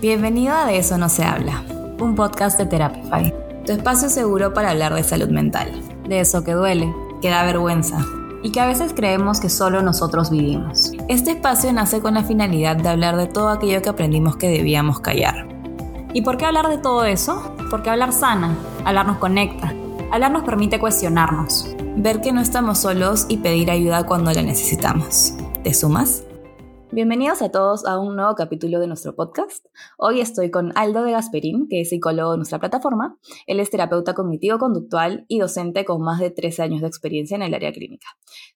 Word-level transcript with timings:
Bienvenido 0.00 0.54
a 0.54 0.64
De 0.64 0.78
eso 0.78 0.96
no 0.96 1.10
se 1.10 1.24
habla, 1.24 1.62
un 2.00 2.14
podcast 2.14 2.58
de 2.58 2.64
Therapify, 2.64 3.34
tu 3.66 3.72
espacio 3.72 4.08
seguro 4.08 4.54
para 4.54 4.70
hablar 4.70 4.94
de 4.94 5.04
salud 5.04 5.28
mental, 5.28 5.70
de 6.08 6.20
eso 6.20 6.42
que 6.42 6.52
duele, 6.52 6.90
que 7.20 7.28
da 7.28 7.44
vergüenza 7.44 7.98
y 8.42 8.50
que 8.50 8.60
a 8.60 8.66
veces 8.66 8.94
creemos 8.94 9.40
que 9.40 9.50
solo 9.50 9.82
nosotros 9.82 10.30
vivimos. 10.30 10.92
Este 11.08 11.32
espacio 11.32 11.70
nace 11.74 12.00
con 12.00 12.14
la 12.14 12.24
finalidad 12.24 12.76
de 12.76 12.88
hablar 12.88 13.18
de 13.18 13.26
todo 13.26 13.50
aquello 13.50 13.82
que 13.82 13.90
aprendimos 13.90 14.36
que 14.36 14.48
debíamos 14.48 15.00
callar. 15.00 15.46
¿Y 16.14 16.22
por 16.22 16.38
qué 16.38 16.46
hablar 16.46 16.68
de 16.68 16.78
todo 16.78 17.04
eso? 17.04 17.54
Porque 17.68 17.90
hablar 17.90 18.14
sana, 18.14 18.56
hablar 18.86 19.04
nos 19.04 19.18
conecta, 19.18 19.74
hablar 20.10 20.30
nos 20.30 20.44
permite 20.44 20.80
cuestionarnos, 20.80 21.76
ver 21.96 22.22
que 22.22 22.32
no 22.32 22.40
estamos 22.40 22.78
solos 22.78 23.26
y 23.28 23.36
pedir 23.36 23.70
ayuda 23.70 24.06
cuando 24.06 24.32
la 24.32 24.40
necesitamos. 24.40 25.34
¿Te 25.62 25.74
sumas? 25.74 26.22
Bienvenidos 26.92 27.40
a 27.40 27.52
todos 27.52 27.86
a 27.86 28.00
un 28.00 28.16
nuevo 28.16 28.34
capítulo 28.34 28.80
de 28.80 28.88
nuestro 28.88 29.14
podcast. 29.14 29.64
Hoy 29.96 30.20
estoy 30.20 30.50
con 30.50 30.76
Aldo 30.76 31.04
de 31.04 31.12
Gasperín, 31.12 31.68
que 31.68 31.82
es 31.82 31.90
psicólogo 31.90 32.32
de 32.32 32.38
nuestra 32.38 32.58
plataforma. 32.58 33.16
Él 33.46 33.60
es 33.60 33.70
terapeuta 33.70 34.12
cognitivo-conductual 34.12 35.24
y 35.28 35.38
docente 35.38 35.84
con 35.84 36.02
más 36.02 36.18
de 36.18 36.32
13 36.32 36.62
años 36.62 36.80
de 36.80 36.88
experiencia 36.88 37.36
en 37.36 37.42
el 37.42 37.54
área 37.54 37.70
clínica. 37.70 38.08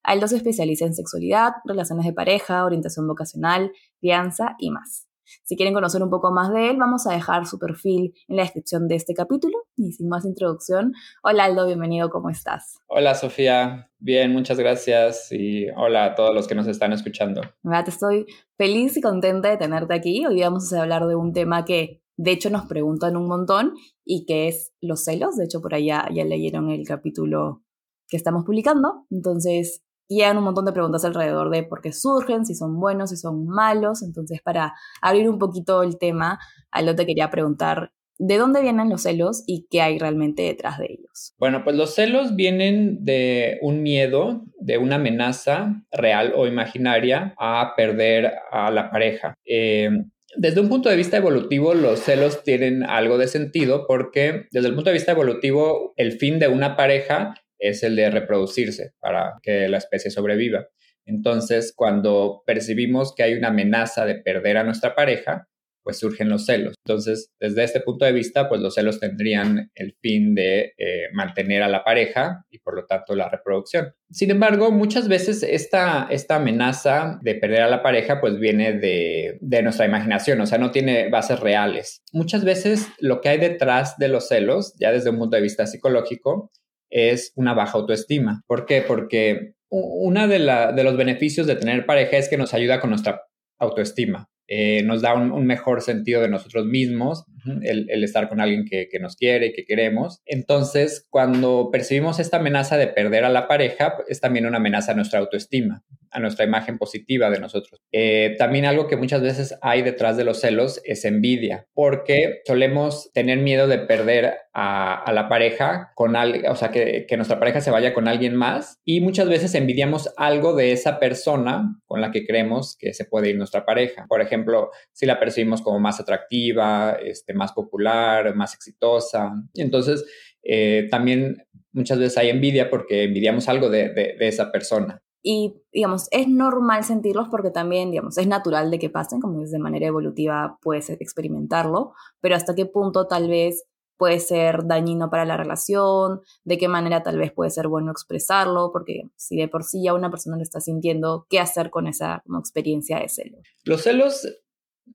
Aldo 0.02 0.26
se 0.26 0.36
especializa 0.36 0.84
en 0.84 0.94
sexualidad, 0.94 1.52
relaciones 1.64 2.06
de 2.06 2.12
pareja, 2.12 2.64
orientación 2.64 3.06
vocacional, 3.06 3.70
crianza 4.00 4.56
y 4.58 4.72
más. 4.72 5.06
Si 5.42 5.56
quieren 5.56 5.74
conocer 5.74 6.02
un 6.02 6.10
poco 6.10 6.32
más 6.32 6.52
de 6.52 6.70
él, 6.70 6.76
vamos 6.78 7.06
a 7.06 7.12
dejar 7.12 7.46
su 7.46 7.58
perfil 7.58 8.14
en 8.28 8.36
la 8.36 8.42
descripción 8.42 8.88
de 8.88 8.96
este 8.96 9.14
capítulo. 9.14 9.58
Y 9.76 9.92
sin 9.92 10.08
más 10.08 10.24
introducción, 10.24 10.92
hola 11.22 11.44
Aldo, 11.44 11.66
bienvenido, 11.66 12.10
¿cómo 12.10 12.30
estás? 12.30 12.78
Hola 12.86 13.14
Sofía, 13.14 13.90
bien, 13.98 14.32
muchas 14.32 14.58
gracias 14.58 15.32
y 15.32 15.66
hola 15.76 16.04
a 16.04 16.14
todos 16.14 16.34
los 16.34 16.46
que 16.46 16.54
nos 16.54 16.66
están 16.66 16.92
escuchando. 16.92 17.40
Te 17.84 17.90
estoy 17.90 18.26
feliz 18.56 18.96
y 18.96 19.00
contenta 19.00 19.50
de 19.50 19.56
tenerte 19.56 19.94
aquí. 19.94 20.24
Hoy 20.26 20.40
vamos 20.40 20.72
a 20.72 20.82
hablar 20.82 21.06
de 21.06 21.16
un 21.16 21.32
tema 21.32 21.64
que 21.64 22.02
de 22.16 22.30
hecho 22.30 22.50
nos 22.50 22.66
preguntan 22.66 23.16
un 23.16 23.26
montón 23.26 23.74
y 24.04 24.26
que 24.26 24.48
es 24.48 24.72
los 24.80 25.04
celos. 25.04 25.36
De 25.36 25.44
hecho, 25.44 25.60
por 25.60 25.74
allá 25.74 26.08
ya 26.14 26.24
leyeron 26.24 26.70
el 26.70 26.86
capítulo 26.86 27.62
que 28.08 28.16
estamos 28.16 28.44
publicando. 28.44 29.06
Entonces, 29.10 29.82
y 30.08 30.22
hay 30.22 30.36
un 30.36 30.44
montón 30.44 30.64
de 30.64 30.72
preguntas 30.72 31.04
alrededor 31.04 31.50
de 31.50 31.62
por 31.62 31.80
qué 31.80 31.92
surgen, 31.92 32.44
si 32.44 32.54
son 32.54 32.78
buenos, 32.78 33.10
si 33.10 33.16
son 33.16 33.46
malos. 33.46 34.02
Entonces, 34.02 34.40
para 34.42 34.74
abrir 35.00 35.28
un 35.28 35.38
poquito 35.38 35.82
el 35.82 35.98
tema, 35.98 36.38
lo 36.82 36.94
te 36.94 37.06
quería 37.06 37.30
preguntar 37.30 37.92
de 38.18 38.38
dónde 38.38 38.62
vienen 38.62 38.90
los 38.90 39.02
celos 39.02 39.42
y 39.46 39.66
qué 39.70 39.80
hay 39.80 39.98
realmente 39.98 40.42
detrás 40.42 40.78
de 40.78 40.86
ellos. 40.86 41.34
Bueno, 41.38 41.64
pues 41.64 41.76
los 41.76 41.94
celos 41.94 42.36
vienen 42.36 43.04
de 43.04 43.58
un 43.60 43.82
miedo, 43.82 44.44
de 44.60 44.78
una 44.78 44.96
amenaza 44.96 45.82
real 45.90 46.32
o 46.36 46.46
imaginaria 46.46 47.34
a 47.38 47.72
perder 47.76 48.32
a 48.52 48.70
la 48.70 48.90
pareja. 48.90 49.34
Eh, 49.44 49.90
desde 50.36 50.60
un 50.60 50.68
punto 50.68 50.88
de 50.88 50.96
vista 50.96 51.16
evolutivo, 51.16 51.74
los 51.74 52.00
celos 52.00 52.42
tienen 52.42 52.82
algo 52.82 53.18
de 53.18 53.28
sentido 53.28 53.86
porque 53.86 54.46
desde 54.50 54.68
el 54.68 54.74
punto 54.74 54.90
de 54.90 54.94
vista 54.94 55.12
evolutivo, 55.12 55.92
el 55.96 56.12
fin 56.12 56.38
de 56.38 56.48
una 56.48 56.76
pareja 56.76 57.34
es 57.58 57.82
el 57.82 57.96
de 57.96 58.10
reproducirse 58.10 58.92
para 59.00 59.34
que 59.42 59.68
la 59.68 59.78
especie 59.78 60.10
sobreviva. 60.10 60.66
Entonces, 61.06 61.72
cuando 61.76 62.42
percibimos 62.46 63.14
que 63.14 63.22
hay 63.22 63.34
una 63.34 63.48
amenaza 63.48 64.06
de 64.06 64.16
perder 64.16 64.56
a 64.56 64.64
nuestra 64.64 64.94
pareja, 64.94 65.48
pues 65.84 65.98
surgen 65.98 66.30
los 66.30 66.46
celos. 66.46 66.74
Entonces, 66.86 67.30
desde 67.38 67.62
este 67.62 67.80
punto 67.80 68.06
de 68.06 68.12
vista, 68.12 68.48
pues 68.48 68.60
los 68.60 68.74
celos 68.74 68.98
tendrían 68.98 69.70
el 69.74 69.94
fin 70.00 70.34
de 70.34 70.72
eh, 70.78 71.08
mantener 71.12 71.62
a 71.62 71.68
la 71.68 71.84
pareja 71.84 72.46
y 72.50 72.58
por 72.58 72.74
lo 72.74 72.86
tanto 72.86 73.14
la 73.14 73.28
reproducción. 73.28 73.92
Sin 74.10 74.30
embargo, 74.30 74.70
muchas 74.70 75.08
veces 75.08 75.42
esta, 75.42 76.08
esta 76.10 76.36
amenaza 76.36 77.18
de 77.22 77.34
perder 77.34 77.62
a 77.62 77.68
la 77.68 77.82
pareja 77.82 78.20
pues 78.20 78.38
viene 78.38 78.72
de, 78.72 79.36
de 79.40 79.62
nuestra 79.62 79.84
imaginación, 79.84 80.40
o 80.40 80.46
sea, 80.46 80.56
no 80.56 80.70
tiene 80.70 81.10
bases 81.10 81.38
reales. 81.38 82.02
Muchas 82.12 82.44
veces 82.44 82.88
lo 82.98 83.20
que 83.20 83.28
hay 83.28 83.38
detrás 83.38 83.98
de 83.98 84.08
los 84.08 84.28
celos, 84.28 84.74
ya 84.80 84.90
desde 84.90 85.10
un 85.10 85.18
punto 85.18 85.36
de 85.36 85.42
vista 85.42 85.66
psicológico, 85.66 86.50
es 86.94 87.32
una 87.34 87.54
baja 87.54 87.76
autoestima. 87.76 88.42
¿Por 88.46 88.66
qué? 88.66 88.82
Porque 88.86 89.54
uno 89.68 90.28
de, 90.28 90.38
de 90.38 90.84
los 90.84 90.96
beneficios 90.96 91.46
de 91.46 91.56
tener 91.56 91.84
pareja 91.84 92.16
es 92.16 92.28
que 92.28 92.38
nos 92.38 92.54
ayuda 92.54 92.80
con 92.80 92.90
nuestra 92.90 93.20
autoestima. 93.58 94.28
Eh, 94.46 94.82
nos 94.84 95.02
da 95.02 95.14
un, 95.14 95.46
mejor 95.46 95.80
sentido 95.80 96.20
de 96.20 96.28
nosotros 96.28 96.66
mismos, 96.66 97.24
el, 97.62 98.04
estar 98.04 98.28
con 98.28 98.40
alguien 98.40 98.64
que, 98.64 98.88
nos 99.00 99.16
quiere, 99.16 99.46
y 99.46 99.52
que 99.52 99.64
queremos. 99.64 100.20
Entonces, 100.26 101.06
cuando 101.10 101.70
percibimos 101.72 102.18
esta 102.20 102.38
amenaza 102.38 102.76
de 102.76 102.88
perder 102.88 103.24
a 103.24 103.30
la 103.30 103.48
pareja, 103.48 103.94
es 104.08 104.20
también 104.20 104.46
una 104.46 104.58
amenaza 104.58 104.92
a 104.92 104.94
nuestra 104.94 105.18
autoestima, 105.18 105.82
a 106.10 106.20
nuestra 106.20 106.44
imagen 106.44 106.78
positiva 106.78 107.30
de 107.30 107.40
nosotros. 107.40 107.80
Eh, 107.92 108.36
también 108.38 108.64
algo 108.64 108.86
que 108.86 108.96
muchas 108.96 109.20
veces 109.20 109.56
hay 109.62 109.82
detrás 109.82 110.16
de 110.16 110.24
los 110.24 110.40
celos 110.40 110.80
es 110.84 111.04
envidia, 111.04 111.66
porque 111.74 112.40
solemos 112.46 113.10
tener 113.12 113.38
miedo 113.38 113.66
de 113.66 113.78
perder 113.78 114.34
a, 114.54 115.12
la 115.12 115.28
pareja 115.28 115.90
con 115.94 116.16
alguien, 116.16 116.46
o 116.46 116.56
sea, 116.56 116.70
que, 116.70 117.06
que 117.08 117.16
nuestra 117.16 117.38
pareja 117.38 117.60
se 117.60 117.70
vaya 117.70 117.92
con 117.92 118.08
alguien 118.08 118.34
más 118.36 118.80
y 118.84 119.00
muchas 119.00 119.28
veces 119.28 119.54
envidiamos 119.54 120.12
algo 120.16 120.54
de 120.54 120.72
esa 120.72 120.98
persona 121.00 121.80
con 121.86 122.00
la 122.00 122.10
que 122.10 122.24
creemos 122.24 122.76
que 122.78 122.94
se 122.94 123.04
puede 123.04 123.30
ir 123.30 123.36
nuestra 123.36 123.64
pareja. 123.64 124.06
Por 124.08 124.20
ejemplo, 124.20 124.70
si 124.92 125.06
la 125.06 125.18
percibimos 125.18 125.62
como 125.62 125.80
más 125.80 126.00
atractiva, 126.00 126.96
este, 127.04 127.33
más 127.34 127.52
popular, 127.52 128.34
más 128.34 128.54
exitosa. 128.54 129.32
Y 129.52 129.62
entonces, 129.62 130.04
eh, 130.42 130.88
también 130.90 131.46
muchas 131.72 131.98
veces 131.98 132.18
hay 132.18 132.30
envidia 132.30 132.70
porque 132.70 133.04
envidiamos 133.04 133.48
algo 133.48 133.68
de, 133.68 133.88
de, 133.90 134.16
de, 134.18 134.28
esa 134.28 134.52
persona. 134.52 135.02
Y, 135.22 135.54
digamos, 135.72 136.08
es 136.10 136.28
normal 136.28 136.84
sentirlos 136.84 137.28
porque 137.30 137.50
también, 137.50 137.90
digamos, 137.90 138.18
es 138.18 138.26
natural 138.26 138.70
de 138.70 138.78
que 138.78 138.90
pasen, 138.90 139.20
como 139.20 139.42
es 139.42 139.50
de 139.50 139.58
manera 139.58 139.86
evolutiva 139.86 140.58
puedes 140.62 140.90
experimentarlo, 140.90 141.94
pero 142.20 142.36
hasta 142.36 142.54
qué 142.54 142.66
punto 142.66 143.06
tal 143.06 143.28
vez 143.28 143.64
puede 143.96 144.20
ser 144.20 144.66
dañino 144.66 145.10
para 145.10 145.24
la 145.24 145.36
relación, 145.36 146.20
de 146.44 146.58
qué 146.58 146.68
manera 146.68 147.02
tal 147.02 147.18
vez 147.18 147.32
puede 147.32 147.50
ser 147.50 147.68
bueno 147.68 147.90
expresarlo, 147.90 148.70
porque 148.72 149.04
si 149.16 149.36
de 149.36 149.48
por 149.48 149.64
sí 149.64 149.82
ya 149.82 149.94
una 149.94 150.10
persona 150.10 150.36
lo 150.36 150.42
está 150.42 150.60
sintiendo, 150.60 151.26
¿qué 151.28 151.40
hacer 151.40 151.70
con 151.70 151.86
esa 151.86 152.22
experiencia 152.38 152.98
de 152.98 153.08
celos? 153.08 153.40
Los 153.64 153.82
celos 153.82 154.28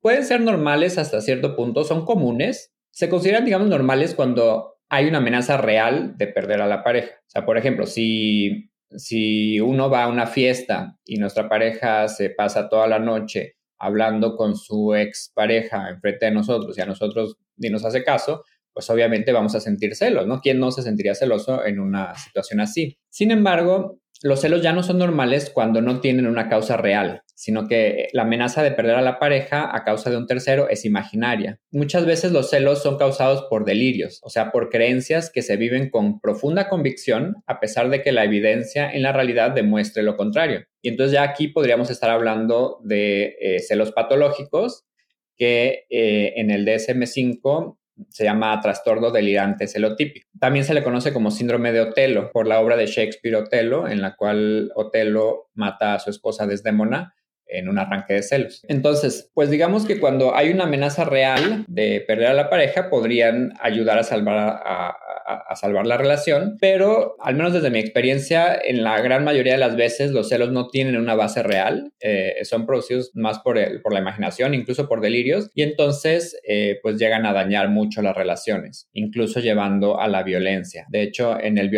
pueden 0.02 0.26
ser 0.26 0.42
normales 0.42 0.98
hasta 0.98 1.22
cierto 1.22 1.56
punto, 1.56 1.84
son 1.84 2.06
comunes, 2.06 2.74
se 2.92 3.10
consideran, 3.10 3.46
digamos, 3.46 3.68
normales 3.68 4.16
cuando 4.16 4.78
hay 4.90 5.08
una 5.08 5.20
amenaza 5.20 5.58
real 5.58 6.18
de 6.18 6.28
perder 6.28 6.62
a 6.62 6.68
la 6.68 6.84
pareja. 6.84 7.16
O 7.16 7.30
sea, 7.30 7.46
por 7.46 7.58
ejemplo, 7.58 7.86
si, 7.86 8.72
si 8.96 9.60
uno 9.60 9.90
va 9.90 10.04
a 10.04 10.08
una 10.08 10.26
fiesta 10.26 10.98
y 11.06 11.18
nuestra 11.18 11.48
pareja 11.48 12.08
se 12.08 12.32
pasa 12.32 12.70
toda 12.70 12.88
la 12.88 13.00
noche 13.00 13.56
hablando 13.78 14.36
con 14.36 14.56
su 14.56 14.94
ex 14.96 15.32
pareja 15.34 15.90
enfrente 15.90 16.26
de 16.26 16.32
nosotros 16.32 16.78
y 16.78 16.82
a 16.82 16.86
nosotros 16.86 17.38
ni 17.58 17.70
nos 17.70 17.86
hace 17.86 18.04
caso, 18.04 18.44
pues 18.74 18.90
obviamente 18.90 19.32
vamos 19.32 19.56
a 19.56 19.60
sentir 19.60 19.96
celos, 19.96 20.28
¿no? 20.28 20.42
¿Quién 20.42 20.60
no 20.60 20.72
se 20.72 20.82
sentiría 20.82 21.16
celoso 21.16 21.66
en 21.66 21.80
una 21.80 22.16
situación 22.16 22.60
así? 22.60 22.98
Sin 23.10 23.32
embargo, 23.32 24.00
los 24.22 24.42
celos 24.42 24.62
ya 24.62 24.74
no 24.74 24.84
son 24.84 24.98
normales 24.98 25.50
cuando 25.50 25.82
no 25.82 26.02
tienen 26.02 26.28
una 26.28 26.50
causa 26.50 26.78
real, 26.78 27.24
sino 27.40 27.70
que 27.70 28.10
la 28.12 28.24
amenaza 28.24 28.62
de 28.64 28.72
perder 28.74 28.96
a 28.96 29.02
la 29.02 29.18
pareja 29.18 29.74
a 29.74 29.86
causa 29.86 30.10
de 30.10 30.18
un 30.18 30.28
tercero 30.28 30.68
es 30.68 30.84
imaginaria. 30.84 31.58
Muchas 31.72 32.06
veces 32.06 32.34
los 32.34 32.50
celos 32.50 32.84
son 32.84 32.98
causados 32.98 33.46
por 33.50 33.64
delirios, 33.64 34.20
o 34.24 34.30
sea, 34.30 34.52
por 34.52 34.70
creencias 34.70 35.32
que 35.32 35.42
se 35.42 35.56
viven 35.56 35.90
con 35.90 36.20
profunda 36.20 36.68
convicción 36.68 37.38
a 37.48 37.62
pesar 37.62 37.90
de 37.90 38.02
que 38.02 38.12
la 38.12 38.26
evidencia 38.26 38.92
en 38.92 39.04
la 39.04 39.14
realidad 39.14 39.52
demuestre 39.52 40.04
lo 40.04 40.18
contrario. 40.18 40.66
Y 40.82 40.90
entonces 40.90 41.14
ya 41.14 41.24
aquí 41.24 41.48
podríamos 41.48 41.90
estar 41.90 42.10
hablando 42.10 42.82
de 42.84 43.38
eh, 43.40 43.60
celos 43.60 43.94
patológicos 43.94 44.84
que 45.38 45.86
eh, 45.90 46.34
en 46.36 46.52
el 46.52 46.66
DSM5 46.66 47.78
se 48.10 48.26
llama 48.26 48.60
trastorno 48.60 49.12
delirante 49.12 49.68
celotípico. 49.68 50.28
También 50.42 50.66
se 50.66 50.74
le 50.74 50.84
conoce 50.84 51.14
como 51.14 51.32
síndrome 51.32 51.72
de 51.72 51.80
Otelo 51.80 52.32
por 52.34 52.48
la 52.48 52.60
obra 52.60 52.76
de 52.76 52.88
Shakespeare 52.88 53.38
Otelo, 53.38 53.88
en 53.88 54.02
la 54.02 54.18
cual 54.18 54.74
Otelo 54.76 55.50
mata 55.54 55.94
a 55.94 56.00
su 56.00 56.10
esposa 56.10 56.46
Desdémona 56.46 57.14
en 57.50 57.70
un 57.70 57.80
arranque 57.80 58.14
de 58.14 58.24
celos. 58.24 58.64
Entonces, 58.68 59.30
pues 59.34 59.50
digamos 59.50 59.86
que 59.86 60.00
cuando 60.00 60.36
hay 60.36 60.50
una 60.50 60.66
amenaza 60.66 61.04
real 61.04 61.66
de 61.68 62.04
perder 62.08 62.28
a 62.28 62.34
la 62.34 62.50
pareja, 62.50 62.90
podrían 62.90 63.54
ayudar 63.60 63.98
a 63.98 64.04
salvar 64.04 64.38
a, 64.38 64.50
a, 64.50 64.98
salvar 65.56 65.86
la 65.86 65.98
relación, 65.98 66.58
pero 66.60 67.16
al 67.20 67.36
menos 67.36 67.54
desde 67.54 67.70
mi 67.70 67.80
experiencia, 67.80 68.60
en 68.64 68.84
la 68.84 69.00
gran 69.02 69.24
mayoría 69.24 69.54
de 69.54 69.60
las 69.60 69.76
veces 69.76 70.12
los 70.12 70.30
celos 70.30 70.52
no 70.52 70.68
tienen 70.68 70.98
una 70.98 71.16
base 71.16 71.44
real, 71.44 71.92
eh, 72.00 72.36
son 72.44 72.66
producidos 72.66 73.12
más 73.14 73.40
por, 73.40 73.58
el, 73.58 73.82
por 73.82 73.94
la 73.94 74.00
imaginación, 74.00 74.54
incluso 74.54 74.88
por 74.88 75.02
delirios, 75.02 75.50
y 75.54 75.64
entonces 75.64 76.40
eh, 76.48 76.80
pues 76.82 76.98
llegan 76.98 77.26
a 77.26 77.34
dañar 77.34 77.70
mucho 77.70 78.02
las 78.02 78.16
relaciones, 78.16 78.90
incluso 78.94 79.40
llevando 79.40 80.00
a 80.00 80.08
la 80.08 80.24
violencia. 80.24 80.86
De 80.90 81.02
hecho, 81.02 81.40
en 81.40 81.58
el 81.58 81.70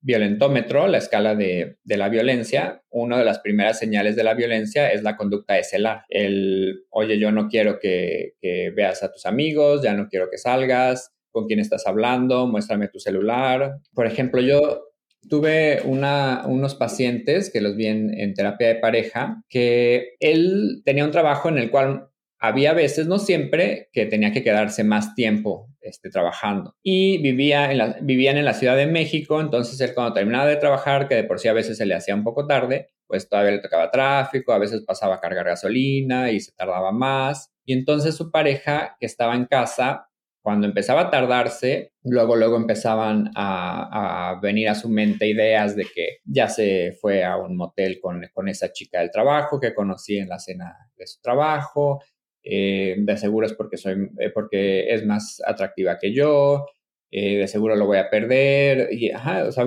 violentómetro, 0.00 0.86
la 0.86 0.98
escala 0.98 1.34
de, 1.34 1.76
de 1.84 1.96
la 1.96 2.08
violencia, 2.08 2.82
una 2.90 3.18
de 3.18 3.24
las 3.24 3.38
primeras 3.38 3.78
señales 3.78 4.16
de 4.16 4.24
la 4.24 4.34
violencia 4.34 4.90
es 4.90 5.02
la 5.02 5.16
conducta 5.16 5.54
de 5.54 5.64
celar. 5.64 6.02
El, 6.08 6.84
oye, 6.90 7.18
yo 7.18 7.30
no 7.30 7.48
quiero 7.48 7.78
que 7.78 8.34
veas 8.74 9.02
a 9.02 9.12
tus 9.12 9.26
amigos, 9.26 9.82
ya 9.82 9.94
no 9.94 10.08
quiero 10.08 10.28
que 10.30 10.38
salgas, 10.38 11.12
con 11.30 11.46
quién 11.46 11.60
estás 11.60 11.86
hablando, 11.86 12.46
muéstrame 12.46 12.88
tu 12.88 12.98
celular. 12.98 13.78
Por 13.94 14.06
ejemplo, 14.06 14.40
yo 14.40 14.90
tuve 15.28 15.82
unos 15.84 16.74
pacientes 16.74 17.50
que 17.52 17.60
los 17.60 17.76
vi 17.76 17.86
en, 17.86 18.34
terapia 18.34 18.68
de 18.68 18.74
pareja, 18.76 19.42
que 19.48 20.14
él 20.20 20.82
tenía 20.84 21.04
un 21.04 21.10
trabajo 21.10 21.48
en 21.48 21.58
el 21.58 21.70
cual 21.70 22.08
había 22.38 22.72
veces, 22.72 23.06
no 23.06 23.18
siempre, 23.18 23.90
que 23.92 24.06
tenía 24.06 24.32
que 24.32 24.42
quedarse 24.42 24.82
más 24.82 25.14
tiempo 25.14 25.68
este, 25.82 26.08
trabajando. 26.08 26.74
Y 26.82 27.18
vivía 27.18 27.98
vivían 28.00 28.38
en 28.38 28.46
la 28.46 28.54
Ciudad 28.54 28.76
de 28.76 28.86
México, 28.86 29.40
entonces 29.40 29.78
él 29.80 29.92
cuando 29.94 30.14
terminaba 30.14 30.46
de 30.46 30.56
trabajar, 30.56 31.06
que 31.06 31.16
de 31.16 31.24
por 31.24 31.38
sí 31.38 31.48
a 31.48 31.52
veces 31.52 31.76
se 31.76 31.84
le 31.84 31.94
hacía 31.94 32.14
un 32.14 32.24
poco 32.24 32.46
tarde, 32.46 32.88
pues 33.06 33.28
todavía 33.28 33.52
le 33.52 33.58
tocaba 33.58 33.90
tráfico, 33.90 34.52
a 34.52 34.58
veces 34.58 34.82
pasaba 34.86 35.16
a 35.16 35.20
cargar 35.20 35.44
gasolina 35.44 36.30
y 36.30 36.40
se 36.40 36.52
tardaba 36.52 36.92
más. 36.92 37.52
Y 37.64 37.74
entonces 37.74 38.14
su 38.14 38.30
pareja, 38.30 38.96
que 38.98 39.06
estaba 39.06 39.34
en 39.34 39.44
casa, 39.44 40.09
cuando 40.42 40.66
empezaba 40.66 41.02
a 41.02 41.10
tardarse, 41.10 41.92
luego, 42.02 42.34
luego 42.34 42.56
empezaban 42.56 43.30
a, 43.34 44.38
venir 44.42 44.68
a 44.68 44.74
su 44.74 44.88
mente 44.88 45.28
ideas 45.28 45.76
de 45.76 45.84
que 45.94 46.18
ya 46.24 46.48
se 46.48 46.92
fue 47.00 47.24
a 47.24 47.36
un 47.36 47.56
motel 47.56 48.00
con, 48.00 48.22
con 48.32 48.48
esa 48.48 48.72
chica 48.72 49.00
del 49.00 49.10
trabajo 49.10 49.60
que 49.60 49.74
conocí 49.74 50.16
en 50.18 50.28
la 50.28 50.38
cena 50.38 50.74
de 50.96 51.06
su 51.06 51.20
trabajo, 51.20 52.00
eh, 52.42 52.96
de 52.98 53.16
seguro 53.16 53.46
es 53.46 53.52
porque, 53.52 53.76
soy, 53.76 54.10
eh, 54.18 54.30
porque 54.30 54.92
es 54.92 55.04
más 55.04 55.42
atractiva 55.44 55.98
que 55.98 56.12
yo, 56.12 56.66
eh, 57.10 57.38
de 57.38 57.48
seguro 57.48 57.76
lo 57.76 57.86
voy 57.86 57.98
a 57.98 58.08
perder, 58.08 58.88
y, 58.92 59.10
o 59.12 59.52
sea, 59.52 59.66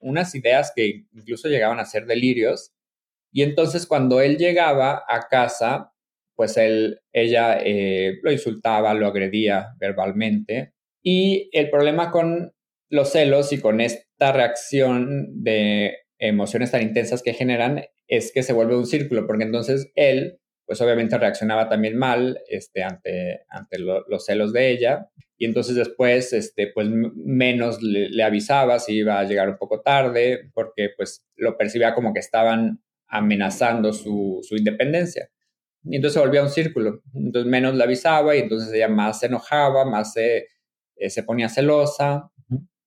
unas 0.00 0.34
ideas 0.34 0.72
que 0.74 1.04
incluso 1.12 1.48
llegaban 1.48 1.78
a 1.78 1.84
ser 1.84 2.06
delirios. 2.06 2.72
Y 3.32 3.42
entonces 3.42 3.86
cuando 3.86 4.20
él 4.20 4.36
llegaba 4.38 5.04
a 5.08 5.28
casa, 5.28 5.92
pues 6.34 6.56
él, 6.56 7.00
ella 7.12 7.58
lo 8.22 8.32
insultaba, 8.32 8.94
lo 8.94 9.06
agredía 9.06 9.68
verbalmente. 9.78 10.72
Y 11.02 11.50
el 11.52 11.70
problema 11.70 12.10
con 12.10 12.52
los 12.90 13.10
celos 13.10 13.52
y 13.52 13.60
con 13.60 13.80
esta 13.80 14.32
reacción 14.32 15.42
de 15.42 15.98
emociones 16.18 16.70
tan 16.70 16.82
intensas 16.82 17.22
que 17.22 17.34
generan 17.34 17.84
es 18.08 18.32
que 18.32 18.42
se 18.42 18.52
vuelve 18.52 18.76
un 18.76 18.86
círculo, 18.86 19.26
porque 19.26 19.44
entonces 19.44 19.90
él 19.94 20.38
pues 20.66 20.80
obviamente 20.80 21.18
reaccionaba 21.18 21.68
también 21.68 21.96
mal 21.96 22.40
este, 22.48 22.82
ante, 22.82 23.42
ante 23.48 23.78
los 23.78 24.24
celos 24.24 24.52
de 24.52 24.70
ella. 24.70 25.10
Y 25.36 25.46
entonces 25.46 25.74
después, 25.74 26.32
este, 26.32 26.68
pues 26.68 26.88
menos 26.88 27.82
le, 27.82 28.22
avisaba 28.22 28.78
si 28.78 28.94
iba 28.94 29.18
a 29.18 29.24
llegar 29.24 29.48
un 29.50 29.58
poco 29.58 29.82
tarde, 29.82 30.50
porque 30.54 30.90
pues 30.96 31.26
lo 31.36 31.58
percibía 31.58 31.94
como 31.94 32.14
que 32.14 32.20
estaban 32.20 32.82
amenazando 33.08 33.92
su, 33.92 34.40
su 34.42 34.56
independencia. 34.56 35.28
Y 35.84 35.96
entonces 35.96 36.14
se 36.14 36.26
volvía 36.26 36.42
un 36.42 36.50
círculo. 36.50 37.00
Entonces 37.14 37.50
menos 37.50 37.74
le 37.74 37.84
avisaba 37.84 38.34
y 38.34 38.40
entonces 38.40 38.72
ella 38.72 38.88
más 38.88 39.20
se 39.20 39.26
enojaba, 39.26 39.84
más 39.84 40.12
se, 40.12 40.48
eh, 40.96 41.10
se 41.10 41.22
ponía 41.22 41.48
celosa. 41.48 42.30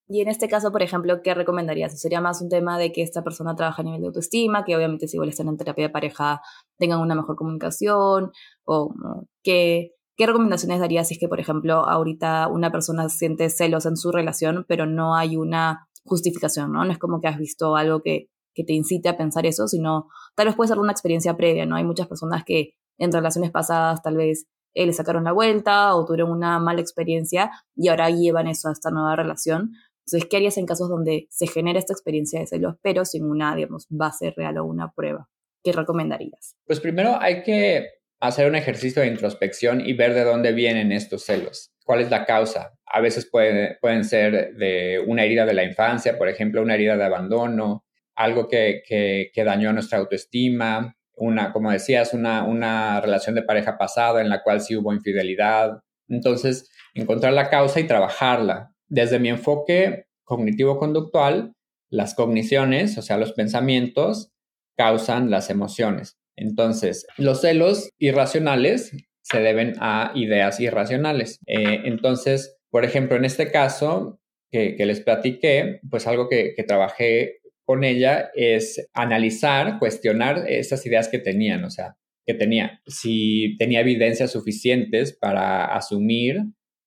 Y 0.10 0.22
en 0.22 0.30
este 0.30 0.48
caso, 0.48 0.72
por 0.72 0.82
ejemplo, 0.82 1.22
¿qué 1.22 1.34
recomendarías? 1.34 2.00
¿Sería 2.00 2.22
más 2.22 2.42
un 2.42 2.48
tema 2.48 2.80
de 2.80 2.94
que 2.94 3.02
esta 3.02 3.24
persona 3.24 3.56
trabaja 3.56 3.82
a 3.82 3.86
nivel 3.86 4.02
de 4.02 4.08
autoestima, 4.08 4.64
que 4.64 4.76
obviamente 4.76 5.08
si 5.08 5.18
igual 5.18 5.30
están 5.30 5.50
en 5.50 5.58
terapia 5.58 5.88
de 5.88 5.90
pareja 5.90 6.42
tengan 6.78 7.02
una 7.02 7.14
mejor 7.14 7.36
comunicación? 7.36 8.32
¿O 8.64 8.94
qué, 9.44 9.92
qué 10.16 10.26
recomendaciones 10.26 10.80
darías 10.80 11.10
si 11.10 11.16
es 11.16 11.20
que, 11.20 11.28
por 11.28 11.42
ejemplo, 11.42 11.86
ahorita 11.86 12.48
una 12.48 12.72
persona 12.72 13.10
siente 13.10 13.50
celos 13.50 13.86
en 13.86 13.98
su 13.98 14.12
relación, 14.12 14.66
pero 14.68 14.86
no 14.86 15.16
hay 15.16 15.36
una 15.36 15.90
justificación, 16.06 16.72
¿no? 16.72 16.86
No 16.86 16.92
es 16.92 17.00
como 17.00 17.20
que 17.20 17.28
has 17.28 17.38
visto 17.38 17.76
algo 17.76 18.02
que, 18.02 18.30
que 18.54 18.64
te 18.64 18.74
incite 18.74 19.10
a 19.10 19.18
pensar 19.18 19.46
eso, 19.46 19.68
sino 19.68 20.08
tal 20.36 20.48
vez 20.48 20.56
puede 20.56 20.70
ser 20.70 20.80
una 20.80 20.94
experiencia 20.94 21.36
previa, 21.36 21.66
¿no? 21.66 21.76
Hay 21.76 21.84
muchas 21.84 22.08
personas 22.08 22.44
que 22.46 22.76
en 22.98 23.12
relaciones 23.12 23.52
pasadas 23.52 24.02
tal 24.02 24.18
vez 24.18 24.46
eh, 24.74 24.86
le 24.86 24.94
sacaron 24.94 25.24
la 25.24 25.32
vuelta 25.32 25.96
o 25.96 26.06
tuvieron 26.06 26.32
una 26.32 26.60
mala 26.60 26.82
experiencia 26.82 27.52
y 27.76 27.88
ahora 27.88 28.10
llevan 28.10 28.48
eso 28.48 28.70
a 28.70 28.74
esta 28.74 28.92
nueva 28.92 29.16
relación 29.16 29.72
entonces, 30.08 30.30
¿qué 30.30 30.38
harías 30.38 30.58
en 30.58 30.66
casos 30.66 30.88
donde 30.88 31.28
se 31.30 31.48
genera 31.48 31.80
esta 31.80 31.92
experiencia 31.92 32.40
de 32.40 32.48
celos, 32.48 32.76
pero 32.82 33.04
sin 33.04 33.26
una, 33.26 33.54
digamos, 33.54 33.88
base 33.90 34.32
real 34.36 34.58
o 34.58 34.64
una 34.64 34.94
prueba? 34.94 35.28
¿Qué 35.62 35.74
recomendarías? 35.74 36.56
Pues 36.66 36.80
primero 36.80 37.20
hay 37.20 37.44
que 37.44 37.90
hacer 38.22 38.48
un 38.48 38.56
ejercicio 38.56 39.02
de 39.02 39.10
introspección 39.10 39.82
y 39.82 39.92
ver 39.94 40.14
de 40.14 40.24
dónde 40.24 40.54
vienen 40.54 40.94
estos 40.94 41.26
celos. 41.26 41.74
¿Cuál 41.84 42.00
es 42.00 42.10
la 42.10 42.26
causa? 42.26 42.72
A 42.86 43.02
veces 43.02 43.30
pueden 43.30 44.06
ser 44.06 44.56
de 44.56 45.04
una 45.06 45.26
herida 45.26 45.46
de 45.46 45.54
la 45.54 45.66
infancia, 45.66 46.18
por 46.18 46.30
ejemplo, 46.30 46.62
una 46.62 46.76
herida 46.76 46.96
de 46.96 47.04
abandono, 47.04 47.84
algo 48.16 48.48
que, 48.48 48.84
que, 48.88 49.44
dañó 49.44 49.74
nuestra 49.74 49.98
autoestima, 50.00 50.97
una, 51.18 51.52
como 51.52 51.72
decías, 51.72 52.14
una, 52.14 52.44
una 52.44 53.02
relación 53.02 53.36
de 53.36 53.42
pareja 53.42 53.78
pasada 53.78 54.22
en 54.22 54.30
la 54.30 54.44
cual 54.44 54.62
sí 54.62 54.76
hubo 54.76 54.94
infidelidad. 54.94 55.80
Entonces, 56.08 56.70
encontrar 56.94 57.34
la 57.34 57.50
causa 57.50 57.80
y 57.80 57.88
trabajarla. 57.88 58.72
Desde 58.88 59.20
mi 59.20 59.30
enfoque 59.30 60.06
cognitivo-conductual, 60.24 61.54
las 61.90 62.14
cogniciones, 62.14 62.98
o 62.98 63.02
sea, 63.02 63.18
los 63.18 63.34
pensamientos, 63.34 64.32
causan 64.78 65.32
las 65.32 65.50
emociones. 65.50 66.18
Entonces, 66.36 67.08
los 67.18 67.42
celos 67.42 67.90
irracionales 67.98 68.92
se 69.24 69.40
deben 69.40 69.74
a 69.80 70.12
ideas 70.16 70.60
irracionales. 70.60 71.40
Eh, 71.48 71.82
entonces, 71.86 72.58
por 72.70 72.86
ejemplo, 72.86 73.18
en 73.18 73.26
este 73.26 73.52
caso 73.52 74.20
que, 74.52 74.76
les 74.86 75.02
platiqué, 75.02 75.82
pues 75.90 76.08
algo 76.08 76.30
que, 76.30 76.54
que, 76.56 76.64
trabajé 76.64 77.37
con 77.68 77.84
ella 77.84 78.32
es 78.34 78.90
analizar, 78.94 79.78
cuestionar 79.78 80.46
esas 80.48 80.86
ideas 80.86 81.10
que 81.10 81.20
tenían, 81.20 81.66
o 81.66 81.70
sea, 81.70 81.98
que 82.26 82.34
tenía, 82.34 82.82
si 82.88 83.58
tenía 83.58 83.82
evidencias 83.82 84.32
suficientes 84.32 85.12
para 85.12 85.66
asumir 85.66 86.44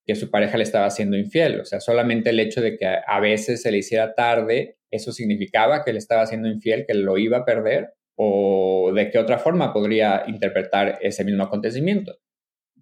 que 0.07 0.15
su 0.15 0.31
pareja 0.31 0.57
le 0.57 0.63
estaba 0.63 0.87
haciendo 0.87 1.19
infiel. 1.19 1.61
O 1.61 1.67
sea, 1.67 1.81
solamente 1.81 2.31
el 2.31 2.41
hecho 2.41 2.63
de 2.63 2.79
que 2.79 2.87
a 2.87 3.21
veces 3.21 3.61
se 3.61 3.71
le 3.71 3.77
hiciera 3.77 4.15
tarde, 4.15 4.79
eso 4.91 5.13
significaba 5.13 5.85
que 5.85 5.93
le 5.93 5.99
estaba 5.99 6.23
haciendo 6.23 6.49
infiel, 6.49 6.87
que 6.89 6.95
lo 6.95 7.19
iba 7.19 7.37
a 7.37 7.45
perder, 7.45 7.93
o 8.17 8.91
de 8.95 9.11
qué 9.11 9.19
otra 9.19 9.39
forma 9.39 9.75
podría 9.75 10.25
interpretar 10.29 10.99
ese 11.03 11.25
mismo 11.25 11.43
acontecimiento. 11.43 12.17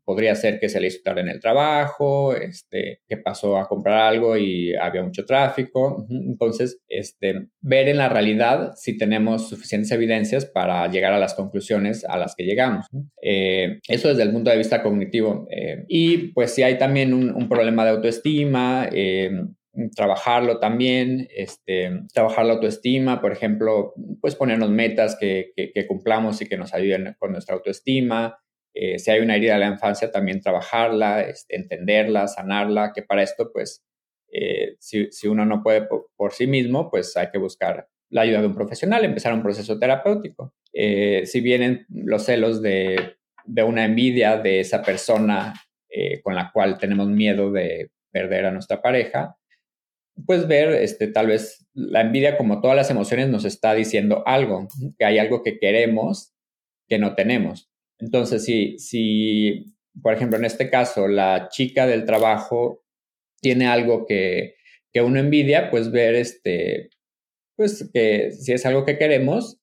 Podría 0.09 0.35
ser 0.35 0.59
que 0.59 0.71
se 0.71 0.81
le 0.81 0.87
hizo 0.87 1.03
tarde 1.05 1.21
en 1.21 1.29
el 1.29 1.39
trabajo, 1.39 2.35
este, 2.35 3.03
que 3.07 3.19
pasó 3.19 3.59
a 3.59 3.69
comprar 3.69 3.99
algo 3.99 4.39
y 4.39 4.75
había 4.75 5.03
mucho 5.03 5.27
tráfico. 5.27 6.07
Entonces, 6.09 6.81
este, 6.89 7.49
ver 7.61 7.91
en 7.91 7.99
la 7.99 8.09
realidad 8.09 8.73
si 8.75 8.97
tenemos 8.97 9.51
suficientes 9.51 9.91
evidencias 9.91 10.47
para 10.47 10.89
llegar 10.91 11.13
a 11.13 11.19
las 11.19 11.35
conclusiones 11.35 12.07
a 12.07 12.17
las 12.17 12.35
que 12.35 12.45
llegamos. 12.45 12.87
Eh, 13.21 13.81
eso 13.87 14.09
desde 14.09 14.23
el 14.23 14.33
punto 14.33 14.51
de 14.51 14.57
vista 14.57 14.83
cognitivo. 14.83 15.47
Eh, 15.51 15.85
y 15.89 16.33
pues 16.33 16.55
si 16.55 16.63
hay 16.63 16.79
también 16.79 17.13
un, 17.13 17.47
problema 17.47 17.85
de 17.85 17.91
autoestima, 17.91 18.89
eh, 18.91 19.31
trabajarlo 19.95 20.59
también, 20.59 21.29
este, 21.37 21.91
trabajar 22.15 22.47
la 22.47 22.55
autoestima, 22.55 23.21
por 23.21 23.33
ejemplo, 23.33 23.93
pues 24.23 24.37
ponernos 24.37 24.71
metas 24.71 25.19
que, 25.21 25.53
que, 25.55 25.87
cumplamos 25.87 26.41
y 26.41 26.47
que 26.47 26.57
nos 26.57 26.73
ayuden 26.73 27.15
con 27.19 27.33
nuestra 27.33 27.57
autoestima, 27.57 28.39
eh, 28.81 29.01
si 29.01 29.11
hay 29.11 29.19
una 29.19 29.35
herida 29.35 29.55
de 29.55 29.59
la 29.59 29.67
infancia, 29.67 30.13
también 30.13 30.41
trabajarla, 30.41 31.23
este, 31.23 31.57
entenderla, 31.57 32.29
sanarla, 32.29 32.93
que 32.95 33.03
para 33.03 33.25
esto, 33.25 33.51
pues, 33.53 33.85
eh, 34.31 34.77
si, 34.79 35.09
uno 35.27 35.45
no 35.45 35.65
puede 35.65 35.83
por, 36.17 36.33
sí 36.33 36.47
mismo, 36.47 36.89
pues 36.89 37.17
hay 37.17 37.29
que 37.33 37.39
buscar 37.39 37.89
la 38.09 38.21
ayuda 38.21 38.41
de 38.41 38.47
un 38.47 38.55
profesional, 38.55 39.05
empezar 39.05 39.35
un 39.35 39.43
proceso 39.43 39.81
terapéutico. 39.81 40.55
Eh, 40.73 41.27
si 41.27 41.41
vienen 41.41 41.87
los 41.89 42.25
celos 42.25 42.63
de, 42.63 43.17
una 43.67 43.85
envidia 43.85 44.37
de 44.37 44.61
esa 44.61 44.83
persona 44.83 45.55
con 46.23 46.37
la 46.37 46.53
cual 46.53 46.79
tenemos 46.79 47.09
miedo 47.09 47.51
de 47.51 47.91
perder 48.13 48.45
a 48.45 48.53
nuestra 48.53 48.81
pareja, 48.81 49.37
pues 50.27 50.47
ver, 50.47 50.71
este, 50.71 51.09
tal 51.09 51.27
vez 51.27 51.67
la 51.75 52.03
envidia, 52.03 52.37
como 52.37 52.61
todas 52.61 52.77
las 52.77 52.91
emociones, 52.91 53.29
nos 53.29 53.45
está 53.45 53.75
diciendo 53.75 54.23
algo, 54.27 54.69
que 54.97 55.05
hay 55.05 55.19
algo 55.19 55.43
que 55.43 55.59
queremos 55.59 56.35
que 56.87 56.99
no 56.99 57.17
tenemos. 57.17 57.68
Entonces, 57.99 58.45
si, 58.45 58.79
si, 58.79 59.75
por 60.03 60.15
ejemplo, 60.15 60.39
en 60.39 60.45
este 60.45 60.71
caso, 60.71 61.09
la 61.09 61.49
chica 61.49 61.87
del 61.87 62.05
trabajo 62.05 62.85
tiene 63.41 63.67
algo 63.67 64.07
que, 64.07 64.55
que 64.93 65.03
uno 65.03 65.19
envidia, 65.19 65.71
pues 65.71 65.91
ver 65.91 66.15
este, 66.15 66.91
pues 67.57 67.91
que 67.93 68.31
si 68.33 68.53
es 68.53 68.65
algo 68.67 68.85
que 68.85 68.99
queremos, 68.99 69.61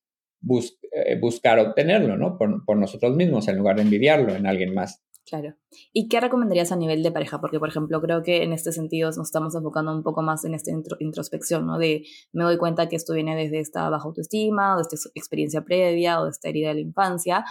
eh, 0.92 1.18
buscar 1.20 1.60
obtenerlo, 1.60 2.18
¿no? 2.18 2.38
Por, 2.38 2.63
por, 2.65 2.77
nosotros 2.77 3.15
mismos, 3.15 3.48
en 3.48 3.58
lugar 3.58 3.77
de 3.77 3.84
envidiarlo 3.84 4.36
en 4.36 4.46
alguien 4.46 4.74
más. 4.74 5.01
Claro. 5.25 5.56
¿Y 5.92 6.08
qué 6.08 6.20
recomendarías 6.20 6.72
a 6.72 6.75
nivel 6.75 7.01
de 7.01 7.12
pareja? 7.12 7.42
Porque, 7.42 7.60
por 7.60 7.68
ejemplo, 7.68 8.00
creo 8.00 8.22
que 8.22 8.44
en 8.44 8.54
este 8.54 8.72
sentido 8.72 9.10
nos 9.10 9.27
estamos 9.27 9.56
enfocando 9.56 9.92
un 9.92 10.04
poco 10.04 10.22
más 10.22 10.46
en 10.46 10.54
esta 10.54 10.72
introspección, 11.00 11.65
¿no? 11.65 11.80
De 11.80 12.04
me 12.32 12.44
doy 12.44 12.58
cuenta 12.58 12.88
que 12.88 12.96
esto 12.96 13.13
viene 13.13 13.36
desde 13.36 13.60
esta 13.60 13.89
baja 13.89 14.04
autoestima, 14.06 14.75
o 14.75 14.77
de 14.77 14.84
esta 14.84 15.10
experiencia 15.15 15.62
previa, 15.62 16.22
o 16.22 16.25
de 16.25 16.30
esta 16.30 16.50
herida 16.50 16.68
de 16.70 16.75
la 16.75 16.82
infancia, 16.82 17.44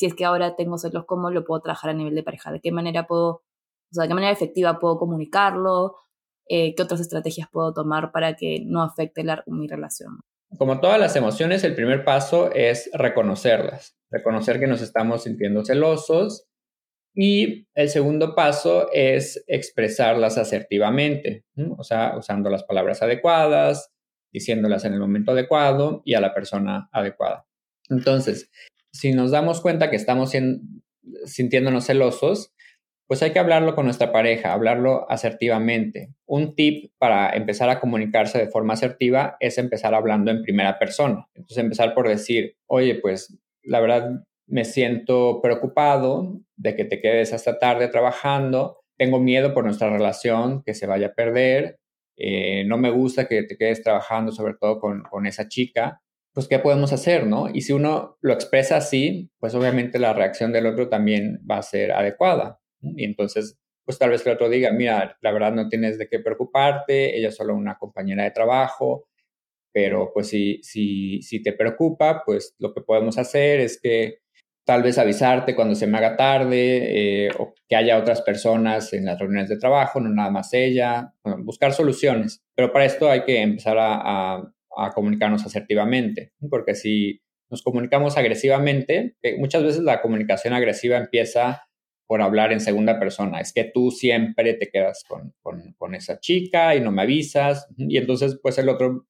si 0.00 0.06
es 0.06 0.14
que 0.14 0.24
ahora 0.24 0.56
tengo 0.56 0.78
celos, 0.78 1.04
¿cómo 1.04 1.30
lo 1.30 1.44
puedo 1.44 1.60
trabajar 1.60 1.90
a 1.90 1.92
nivel 1.92 2.14
de 2.14 2.22
pareja? 2.22 2.50
¿De 2.50 2.60
qué 2.60 2.72
manera 2.72 3.06
puedo, 3.06 3.28
o 3.32 3.42
sea, 3.92 4.04
de 4.04 4.08
qué 4.08 4.14
manera 4.14 4.32
efectiva 4.32 4.78
puedo 4.78 4.96
comunicarlo? 4.96 5.94
Eh, 6.48 6.74
¿Qué 6.74 6.82
otras 6.82 7.02
estrategias 7.02 7.50
puedo 7.52 7.74
tomar 7.74 8.10
para 8.10 8.34
que 8.34 8.62
no 8.64 8.82
afecte 8.82 9.24
la, 9.24 9.44
mi 9.46 9.68
relación? 9.68 10.20
Como 10.56 10.80
todas 10.80 10.98
las 10.98 11.16
emociones, 11.16 11.64
el 11.64 11.74
primer 11.74 12.02
paso 12.02 12.50
es 12.50 12.88
reconocerlas, 12.94 13.94
reconocer 14.10 14.58
que 14.58 14.68
nos 14.68 14.80
estamos 14.80 15.24
sintiendo 15.24 15.66
celosos. 15.66 16.46
Y 17.14 17.68
el 17.74 17.90
segundo 17.90 18.34
paso 18.34 18.88
es 18.94 19.44
expresarlas 19.48 20.38
asertivamente, 20.38 21.44
o 21.76 21.84
sea, 21.84 22.16
usando 22.16 22.48
las 22.48 22.64
palabras 22.64 23.02
adecuadas, 23.02 23.92
diciéndolas 24.32 24.86
en 24.86 24.94
el 24.94 25.00
momento 25.00 25.32
adecuado 25.32 26.00
y 26.06 26.14
a 26.14 26.22
la 26.22 26.32
persona 26.32 26.88
adecuada. 26.90 27.44
Entonces, 27.90 28.48
si 28.92 29.12
nos 29.12 29.30
damos 29.30 29.60
cuenta 29.60 29.90
que 29.90 29.96
estamos 29.96 30.32
sintiéndonos 31.24 31.86
celosos, 31.86 32.52
pues 33.10 33.24
hay 33.24 33.32
que 33.32 33.40
hablarlo 33.40 33.74
con 33.74 33.86
nuestra 33.86 34.12
pareja, 34.12 34.52
hablarlo 34.52 35.10
asertivamente. 35.10 36.14
Un 36.26 36.54
tip 36.54 36.92
para 36.96 37.30
empezar 37.30 37.68
a 37.68 37.80
comunicarse 37.80 38.38
de 38.38 38.46
forma 38.46 38.74
asertiva 38.74 39.36
es 39.40 39.58
empezar 39.58 39.94
hablando 39.94 40.30
en 40.30 40.42
primera 40.42 40.78
persona. 40.78 41.26
Entonces 41.34 41.58
empezar 41.58 41.92
por 41.92 42.08
decir, 42.08 42.56
oye, 42.66 42.94
pues 42.94 43.36
la 43.64 43.80
verdad 43.80 44.22
me 44.46 44.64
siento 44.64 45.40
preocupado 45.42 46.40
de 46.56 46.76
que 46.76 46.84
te 46.84 47.00
quedes 47.00 47.32
hasta 47.32 47.58
tarde 47.58 47.88
trabajando, 47.88 48.78
tengo 48.96 49.18
miedo 49.18 49.54
por 49.54 49.64
nuestra 49.64 49.90
relación 49.90 50.62
que 50.62 50.74
se 50.74 50.86
vaya 50.86 51.08
a 51.08 51.14
perder, 51.14 51.80
eh, 52.16 52.64
no 52.66 52.78
me 52.78 52.90
gusta 52.90 53.26
que 53.26 53.42
te 53.42 53.56
quedes 53.56 53.82
trabajando 53.82 54.30
sobre 54.30 54.54
todo 54.54 54.78
con, 54.78 55.02
con 55.02 55.26
esa 55.26 55.48
chica, 55.48 56.00
pues 56.32 56.48
¿qué 56.48 56.58
podemos 56.58 56.92
hacer, 56.92 57.26
no? 57.26 57.48
Y 57.52 57.62
si 57.62 57.72
uno 57.72 58.18
lo 58.20 58.32
expresa 58.32 58.76
así, 58.76 59.30
pues 59.38 59.54
obviamente 59.54 59.98
la 59.98 60.12
reacción 60.12 60.52
del 60.52 60.66
otro 60.66 60.88
también 60.88 61.40
va 61.48 61.58
a 61.58 61.62
ser 61.62 61.92
adecuada. 61.92 62.60
Y 62.80 63.04
entonces, 63.04 63.58
pues 63.84 63.98
tal 63.98 64.10
vez 64.10 64.24
el 64.26 64.32
otro 64.34 64.48
diga, 64.48 64.70
mira, 64.72 65.18
la 65.20 65.32
verdad 65.32 65.52
no 65.52 65.68
tienes 65.68 65.98
de 65.98 66.08
qué 66.08 66.20
preocuparte, 66.20 67.16
ella 67.18 67.28
es 67.28 67.36
solo 67.36 67.54
una 67.54 67.76
compañera 67.78 68.24
de 68.24 68.30
trabajo, 68.30 69.08
pero 69.72 70.12
pues 70.14 70.28
si, 70.28 70.60
si, 70.62 71.22
si 71.22 71.42
te 71.42 71.52
preocupa, 71.52 72.22
pues 72.24 72.54
lo 72.58 72.72
que 72.72 72.80
podemos 72.82 73.18
hacer 73.18 73.60
es 73.60 73.80
que 73.80 74.18
tal 74.64 74.82
vez 74.82 74.98
avisarte 74.98 75.56
cuando 75.56 75.74
se 75.74 75.86
me 75.86 75.98
haga 75.98 76.16
tarde 76.16 77.26
eh, 77.26 77.30
o 77.38 77.54
que 77.68 77.76
haya 77.76 77.98
otras 77.98 78.22
personas 78.22 78.92
en 78.92 79.04
las 79.06 79.18
reuniones 79.18 79.48
de 79.48 79.58
trabajo, 79.58 80.00
no 80.00 80.10
nada 80.10 80.30
más 80.30 80.52
ella, 80.54 81.12
buscar 81.38 81.72
soluciones. 81.72 82.42
Pero 82.54 82.72
para 82.72 82.84
esto 82.84 83.10
hay 83.10 83.24
que 83.24 83.40
empezar 83.42 83.78
a, 83.78 84.36
a 84.36 84.52
comunicarnos 84.94 85.44
asertivamente, 85.44 86.32
porque 86.48 86.74
si 86.74 87.20
nos 87.50 87.62
comunicamos 87.62 88.16
agresivamente, 88.16 89.16
muchas 89.38 89.64
veces 89.64 89.82
la 89.82 90.00
comunicación 90.00 90.54
agresiva 90.54 90.96
empieza 90.96 91.64
por 92.10 92.22
hablar 92.22 92.52
en 92.52 92.58
segunda 92.58 92.98
persona. 92.98 93.40
Es 93.40 93.52
que 93.52 93.62
tú 93.64 93.92
siempre 93.92 94.54
te 94.54 94.68
quedas 94.68 95.04
con, 95.06 95.32
con, 95.78 95.94
esa 95.94 96.18
chica 96.18 96.74
y 96.74 96.80
no 96.80 96.90
me 96.90 97.02
avisas. 97.02 97.68
Y 97.76 97.98
entonces, 97.98 98.36
pues 98.42 98.58
el 98.58 98.68
otro 98.68 99.06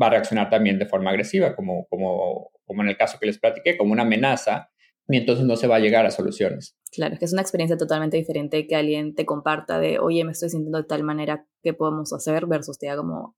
va 0.00 0.08
a 0.08 0.10
reaccionar 0.10 0.50
también 0.50 0.76
de 0.76 0.86
forma 0.86 1.10
agresiva, 1.10 1.54
como, 1.54 1.86
como, 1.86 2.50
como 2.64 2.82
en 2.82 2.88
el 2.88 2.96
caso 2.96 3.18
que 3.20 3.26
les 3.26 3.38
platiqué, 3.38 3.76
como 3.76 3.92
una 3.92 4.02
amenaza. 4.02 4.70
Y 5.06 5.16
entonces 5.16 5.44
no 5.44 5.54
se 5.54 5.68
va 5.68 5.76
a 5.76 5.78
llegar 5.78 6.06
a 6.06 6.10
soluciones. 6.10 6.76
Claro, 6.90 7.16
que 7.18 7.24
es 7.24 7.32
una 7.32 7.42
experiencia 7.42 7.76
totalmente 7.76 8.16
diferente 8.16 8.66
que 8.66 8.74
alguien 8.74 9.14
te 9.14 9.26
comparta 9.26 9.78
de, 9.78 10.00
oye, 10.00 10.24
me 10.24 10.32
estoy 10.32 10.50
sintiendo 10.50 10.78
de 10.78 10.88
tal 10.88 11.04
manera, 11.04 11.46
¿qué 11.62 11.72
podemos 11.72 12.12
hacer? 12.12 12.46
Versus 12.46 12.78
te 12.78 12.86
diga 12.86 12.96
como, 12.96 13.36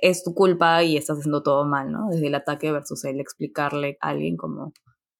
es 0.00 0.22
tu 0.22 0.34
culpa 0.34 0.82
y 0.84 0.96
estás 0.96 1.18
haciendo 1.18 1.42
todo 1.42 1.64
mal, 1.64 1.90
¿no? 1.90 2.08
Desde 2.10 2.28
el 2.28 2.34
ataque 2.34 2.72
versus 2.72 3.04
el 3.04 3.20
explicarle 3.20 3.98
a 4.00 4.10
alguien 4.10 4.36
cómo, 4.36 4.72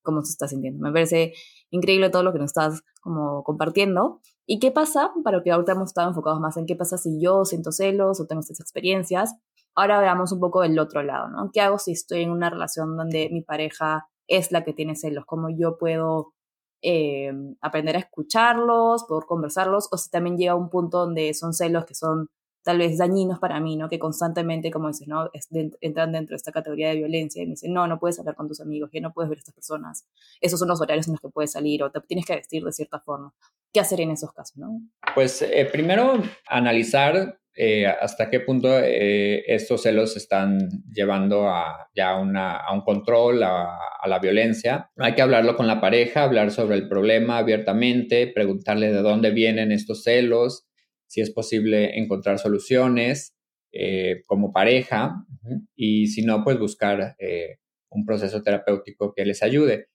cómo 0.03 0.23
se 0.23 0.33
está 0.33 0.49
sintiendo. 0.49 0.81
Me 0.81 0.93
parece 0.93 1.35
increíble 1.71 2.11
todo 2.11 2.23
lo 2.23 2.33
que 2.33 2.39
nos 2.39 2.51
estás 2.51 2.83
como 3.01 3.43
compartiendo. 3.43 4.21
¿Y 4.47 4.61
qué 4.61 4.71
pasa? 4.71 5.11
Para 5.25 5.43
que 5.43 5.51
ahorita 5.51 5.73
hemos 5.73 5.91
estado 5.91 6.09
enfocados 6.09 6.41
más 6.41 6.57
en 6.57 6.67
qué 6.67 6.77
pasa 6.77 6.97
si 6.97 7.21
yo 7.21 7.45
siento 7.45 7.73
celos 7.73 8.21
o 8.21 8.27
tengo 8.27 8.41
estas 8.41 8.61
experiencias. 8.61 9.35
Ahora 9.75 10.01
veamos 10.01 10.33
un 10.33 10.41
poco 10.41 10.65
el 10.65 10.79
otro 10.79 11.03
lado, 11.03 11.29
¿no? 11.29 11.51
¿Qué 11.53 11.61
hago 11.61 11.79
si 11.79 11.93
estoy 11.93 12.23
en 12.23 12.31
una 12.31 12.51
relación 12.51 12.97
donde 12.97 13.29
mi 13.31 13.43
pareja 13.43 14.09
es 14.27 14.51
la 14.53 14.65
que 14.65 14.73
tiene 14.73 14.97
celos? 14.97 15.25
¿Cómo 15.27 15.49
yo 15.51 15.77
puedo 15.79 16.33
eh, 16.83 17.33
aprender 17.61 17.97
a 17.97 18.01
escucharlos, 18.01 19.05
poder 19.05 19.27
conversarlos? 19.27 19.89
O 19.93 19.99
si 19.99 20.11
también 20.11 20.37
llega 20.37 20.55
un 20.55 20.71
punto 20.71 20.99
donde 20.99 21.35
son 21.35 21.53
celos 21.53 21.85
que 21.85 21.95
son 21.95 22.29
tal 22.63 22.79
vez 22.79 22.99
dañinos 22.99 23.39
para 23.39 23.61
mí, 23.61 23.77
¿no? 23.77 23.89
Que 23.89 23.99
constantemente, 23.99 24.71
como 24.71 24.89
dices, 24.89 25.09
¿no? 25.09 25.31
entran 25.81 26.13
dentro 26.13 26.35
de 26.35 26.37
esta 26.37 26.53
categoría 26.53 26.89
de 26.89 26.97
violencia 26.97 27.43
y 27.43 27.47
me 27.47 27.53
dicen, 27.53 27.73
no, 27.73 27.87
no 27.87 27.99
puedes 27.99 28.19
hablar 28.19 28.35
con 28.35 28.49
tus 28.49 28.61
amigos, 28.61 28.91
que 28.91 29.01
no 29.01 29.13
puedes 29.13 29.29
ver 29.31 29.39
a 29.39 29.41
estas 29.41 29.55
personas, 29.55 30.07
esos 30.41 30.59
son 30.59 30.69
los 30.69 30.81
horarios 30.81 31.07
en 31.09 31.15
los 31.15 31.21
que 31.21 31.29
puedes 31.29 31.53
salir 31.53 31.83
o 31.83 31.91
te 31.91 32.01
tienes 32.01 32.27
que 32.27 32.37
vestir 32.37 32.63
de 32.65 32.73
cierta 32.73 33.01
forma. 33.01 33.33
¿Qué 33.73 33.81
hacer 33.81 34.01
en 34.01 34.11
esos 34.11 34.33
casos, 34.33 34.57
no? 34.57 34.81
Pues 35.15 35.43
eh, 35.43 35.69
primero 35.71 36.23
analizar 36.49 37.39
eh, 37.61 37.87
hasta 37.87 38.31
qué 38.31 38.39
punto 38.39 38.69
eh, 38.79 39.43
estos 39.53 39.83
celos 39.83 40.17
están 40.17 40.69
llevando 40.93 41.49
a 41.49 41.89
ya 41.93 42.17
una, 42.17 42.57
a 42.57 42.73
un 42.73 42.83
control, 42.83 43.43
a, 43.43 43.77
a, 44.01 44.09
la 44.09 44.21
violencia. 44.21 44.93
Hay 44.97 45.17
que 45.17 45.23
hablarlo 45.23 45.57
con 45.57 45.67
la 45.67 45.81
pareja, 45.81 46.23
hablar 46.23 46.53
sobre 46.53 46.77
el 46.77 46.89
problema 46.89 47.39
abiertamente, 47.39 48.29
preguntarle 48.29 48.93
de 48.93 49.03
dónde 49.03 49.33
vienen 49.33 49.73
estos 49.73 50.05
celos, 50.05 50.68
si 51.09 51.21
es 51.21 51.31
posible 51.31 51.99
encontrar 51.99 52.39
soluciones 52.39 53.35
eh, 53.73 54.23
como 54.27 54.53
pareja 54.53 55.27
y 55.75 56.07
si 56.09 56.23
no, 56.23 56.45
pues 56.45 56.59
buscar 56.59 57.17
eh, 57.19 57.59
un 57.91 58.05
proceso 58.07 58.43
terapéutico 58.43 59.13
que 59.15 59.25
les 59.25 59.43
ayude. 59.43 59.89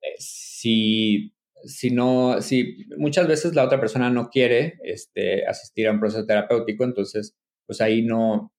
Eh, 0.00 0.14
si, 0.18 1.34
si 1.64 1.90
no, 1.90 2.40
si 2.40 2.86
muchas 2.96 3.28
veces 3.28 3.54
la 3.54 3.64
otra 3.64 3.80
persona 3.80 4.10
no 4.10 4.30
quiere 4.30 4.78
este, 4.84 5.46
asistir 5.46 5.88
a 5.88 5.92
un 5.92 6.00
proceso 6.00 6.24
terapéutico, 6.26 6.84
entonces 6.84 7.36
pues 7.66 7.80
ahí 7.80 8.02
no, 8.02 8.52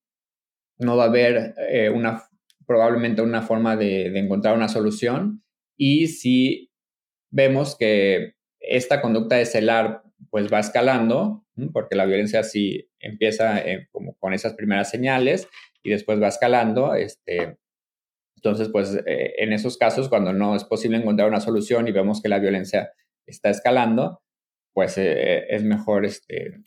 no 0.78 0.98
va 0.98 1.06
a 1.06 1.08
haber 1.08 1.54
una, 1.94 2.24
probablemente 2.66 3.22
una 3.22 3.42
forma 3.42 3.78
de, 3.78 4.10
de 4.10 4.20
encontrar 4.20 4.56
una 4.56 4.68
solución 4.68 5.44
y 5.78 6.08
si 6.08 6.72
vemos 7.30 7.78
que 7.78 8.34
esta 8.60 9.02
conducta 9.02 9.36
de 9.36 9.46
celar 9.46 10.05
pues 10.30 10.52
va 10.52 10.60
escalando, 10.60 11.46
porque 11.74 11.96
la 11.96 12.06
violencia 12.06 12.44
sí 12.44 12.90
empieza 13.00 13.60
eh, 13.60 13.88
como 13.92 14.16
con 14.16 14.34
esas 14.34 14.54
primeras 14.54 14.90
señales 14.90 15.48
y 15.84 15.92
después 15.92 16.22
va 16.22 16.28
escalando. 16.28 16.96
Este, 16.96 17.58
entonces, 18.36 18.70
pues 18.70 18.96
eh, 19.06 19.34
en 19.38 19.54
esos 19.54 19.78
casos, 19.78 20.10
cuando 20.10 20.34
no 20.34 20.56
es 20.56 20.64
posible 20.64 20.98
encontrar 20.98 21.30
una 21.30 21.40
solución 21.40 21.88
y 21.88 21.92
vemos 21.92 22.22
que 22.22 22.30
la 22.30 22.40
violencia 22.40 22.92
está 23.26 23.50
escalando, 23.50 24.22
pues 24.74 24.98
eh, 24.98 25.46
es 25.50 25.64
mejor 25.64 26.06
este, 26.06 26.62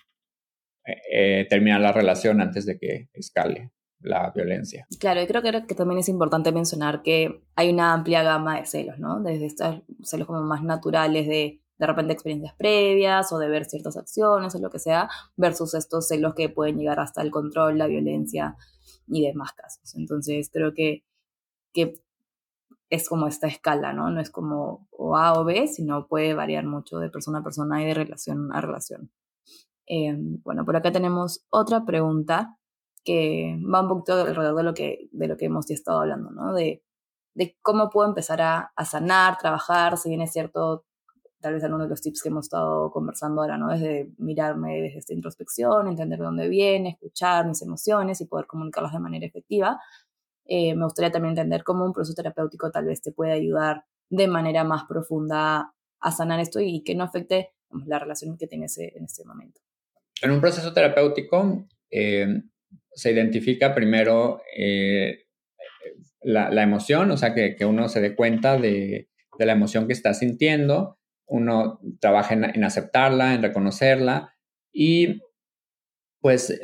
terminar 1.51 1.81
la 1.81 1.93
relación 1.93 2.41
antes 2.41 2.65
de 2.65 2.79
que 2.79 3.09
escale 3.13 3.71
la 4.01 4.31
violencia. 4.35 4.87
Claro, 4.99 5.21
y 5.21 5.27
creo 5.27 5.43
que, 5.43 5.67
que 5.67 5.75
también 5.75 5.99
es 5.99 6.09
importante 6.09 6.53
mencionar 6.53 7.03
que 7.03 7.43
hay 7.57 7.71
una 7.71 7.93
amplia 7.93 8.23
gama 8.23 8.59
de 8.59 8.67
celos, 8.67 8.99
¿no? 8.99 9.21
Desde 9.21 9.47
estos 9.47 9.83
celos 10.03 10.27
como 10.27 10.41
más 10.43 10.63
naturales 10.63 11.27
de 11.27 11.61
de 11.79 11.87
repente 11.87 12.13
experiencias 12.13 12.55
previas 12.55 13.33
o 13.33 13.39
de 13.39 13.49
ver 13.49 13.65
ciertas 13.65 13.97
acciones 13.97 14.55
o 14.55 14.59
lo 14.59 14.71
que 14.71 14.79
sea, 14.79 15.09
versus 15.37 15.75
estos 15.75 16.09
celos 16.09 16.35
que 16.35 16.49
pueden 16.49 16.77
llegar 16.77 17.01
hasta 17.01 17.23
el 17.23 17.31
control, 17.31 17.79
la 17.79 17.87
violencia 17.87 18.57
y 19.07 19.27
demás 19.27 19.53
casos. 19.53 19.95
Entonces 19.95 20.51
creo 20.53 20.75
que, 20.75 21.05
que 21.73 22.01
es 22.91 23.09
como 23.09 23.27
esta 23.27 23.47
escala, 23.47 23.93
¿no? 23.93 24.11
No 24.11 24.21
es 24.21 24.31
como 24.31 24.89
o 24.91 25.17
A 25.17 25.39
o 25.39 25.45
B, 25.45 25.69
sino 25.69 26.07
puede 26.09 26.35
variar 26.35 26.65
mucho 26.65 26.99
de 26.99 27.11
persona 27.11 27.39
a 27.39 27.43
persona 27.45 27.83
y 27.83 27.87
de 27.87 27.95
relación 27.95 28.51
a 28.53 28.61
relación. 28.61 29.11
Eh, 29.87 30.15
bueno, 30.45 30.65
por 30.65 30.77
acá 30.77 30.93
tenemos 30.93 31.47
otra 31.51 31.85
pregunta 31.85 32.59
que 33.05 33.59
va 33.73 33.83
un 33.83 33.89
poquito 33.89 34.15
alrededor 34.15 34.57
de 34.57 34.63
lo 34.63 34.75
que, 34.75 35.09
de 35.13 35.29
lo 35.29 35.37
que 35.37 35.47
hemos 35.47 35.71
estado 35.71 36.01
hablando, 36.01 36.31
¿no? 36.31 36.53
De, 36.53 36.83
de 37.35 37.57
cómo 37.63 37.89
puedo 37.89 38.09
empezar 38.09 38.43
a, 38.43 38.73
a 38.75 38.85
sanar, 38.85 39.39
trabajar, 39.39 39.97
si 39.97 40.09
bien 40.09 40.23
es 40.23 40.33
cierto, 40.33 40.85
tal 41.41 41.55
vez 41.55 41.65
algunos 41.65 41.87
de 41.87 41.91
los 41.91 42.01
tips 42.01 42.23
que 42.23 42.29
hemos 42.29 42.47
estado 42.47 42.91
conversando 42.91 43.41
ahora, 43.41 43.57
¿no? 43.57 43.69
Desde 43.69 44.11
mirarme 44.19 44.81
desde 44.81 44.99
esta 44.99 45.15
introspección, 45.15 45.89
entender 45.89 46.19
de 46.19 46.25
dónde 46.25 46.49
viene, 46.49 46.91
escuchar 46.91 47.47
mis 47.47 47.63
emociones 47.63 48.21
y 48.21 48.27
poder 48.27 48.47
comunicarlas 48.47 48.93
de 48.93 48.99
manera 48.99 49.27
efectiva. 49.27 49.81
Eh, 50.45 50.75
me 50.75 50.85
gustaría 50.85 51.13
también 51.13 51.33
entender 51.33 51.63
cómo 51.63 51.85
un 51.85 51.93
proceso 51.93 52.15
terapéutico 52.15 52.71
tal 52.71 52.87
vez 52.87 53.03
te 53.03 53.13
puede 53.13 53.33
ayudar 53.33 53.85
de 54.11 54.27
manera 54.27 54.65
más 54.65 54.85
profunda 54.85 55.75
a 56.01 56.13
sanar 56.13 56.41
esto 56.41 56.61
y 56.61 56.83
que 56.83 56.95
no 56.95 57.05
afecte 57.05 57.51
la 57.87 57.99
relación 57.99 58.37
que 58.39 58.47
tienes 58.47 58.79
en 58.79 59.05
este 59.05 59.25
momento. 59.25 59.61
En 60.23 60.31
un 60.31 60.41
proceso 60.41 60.73
terapéutico 60.73 61.67
eh, 61.91 62.43
se 62.93 63.13
identifica 63.13 63.75
primero 63.75 64.41
eh, 64.57 65.27
la, 66.23 66.51
la, 66.51 66.63
emoción, 66.63 67.11
o 67.11 67.17
sea, 67.17 67.35
que, 67.35 67.55
que 67.55 67.65
uno 67.65 67.89
se 67.89 68.01
dé 68.01 68.17
cuenta 68.17 68.57
de, 68.57 69.09
de 69.39 69.47
la 69.47 69.53
emoción 69.53 69.87
que 69.87 69.93
está 69.93 70.15
sintiendo, 70.15 70.98
uno 71.29 71.81
trabaja 72.01 72.35
en, 72.35 72.65
aceptarla, 72.65 73.35
en 73.35 73.43
reconocerla 73.43 74.35
y 74.73 75.21
pues 76.21 76.61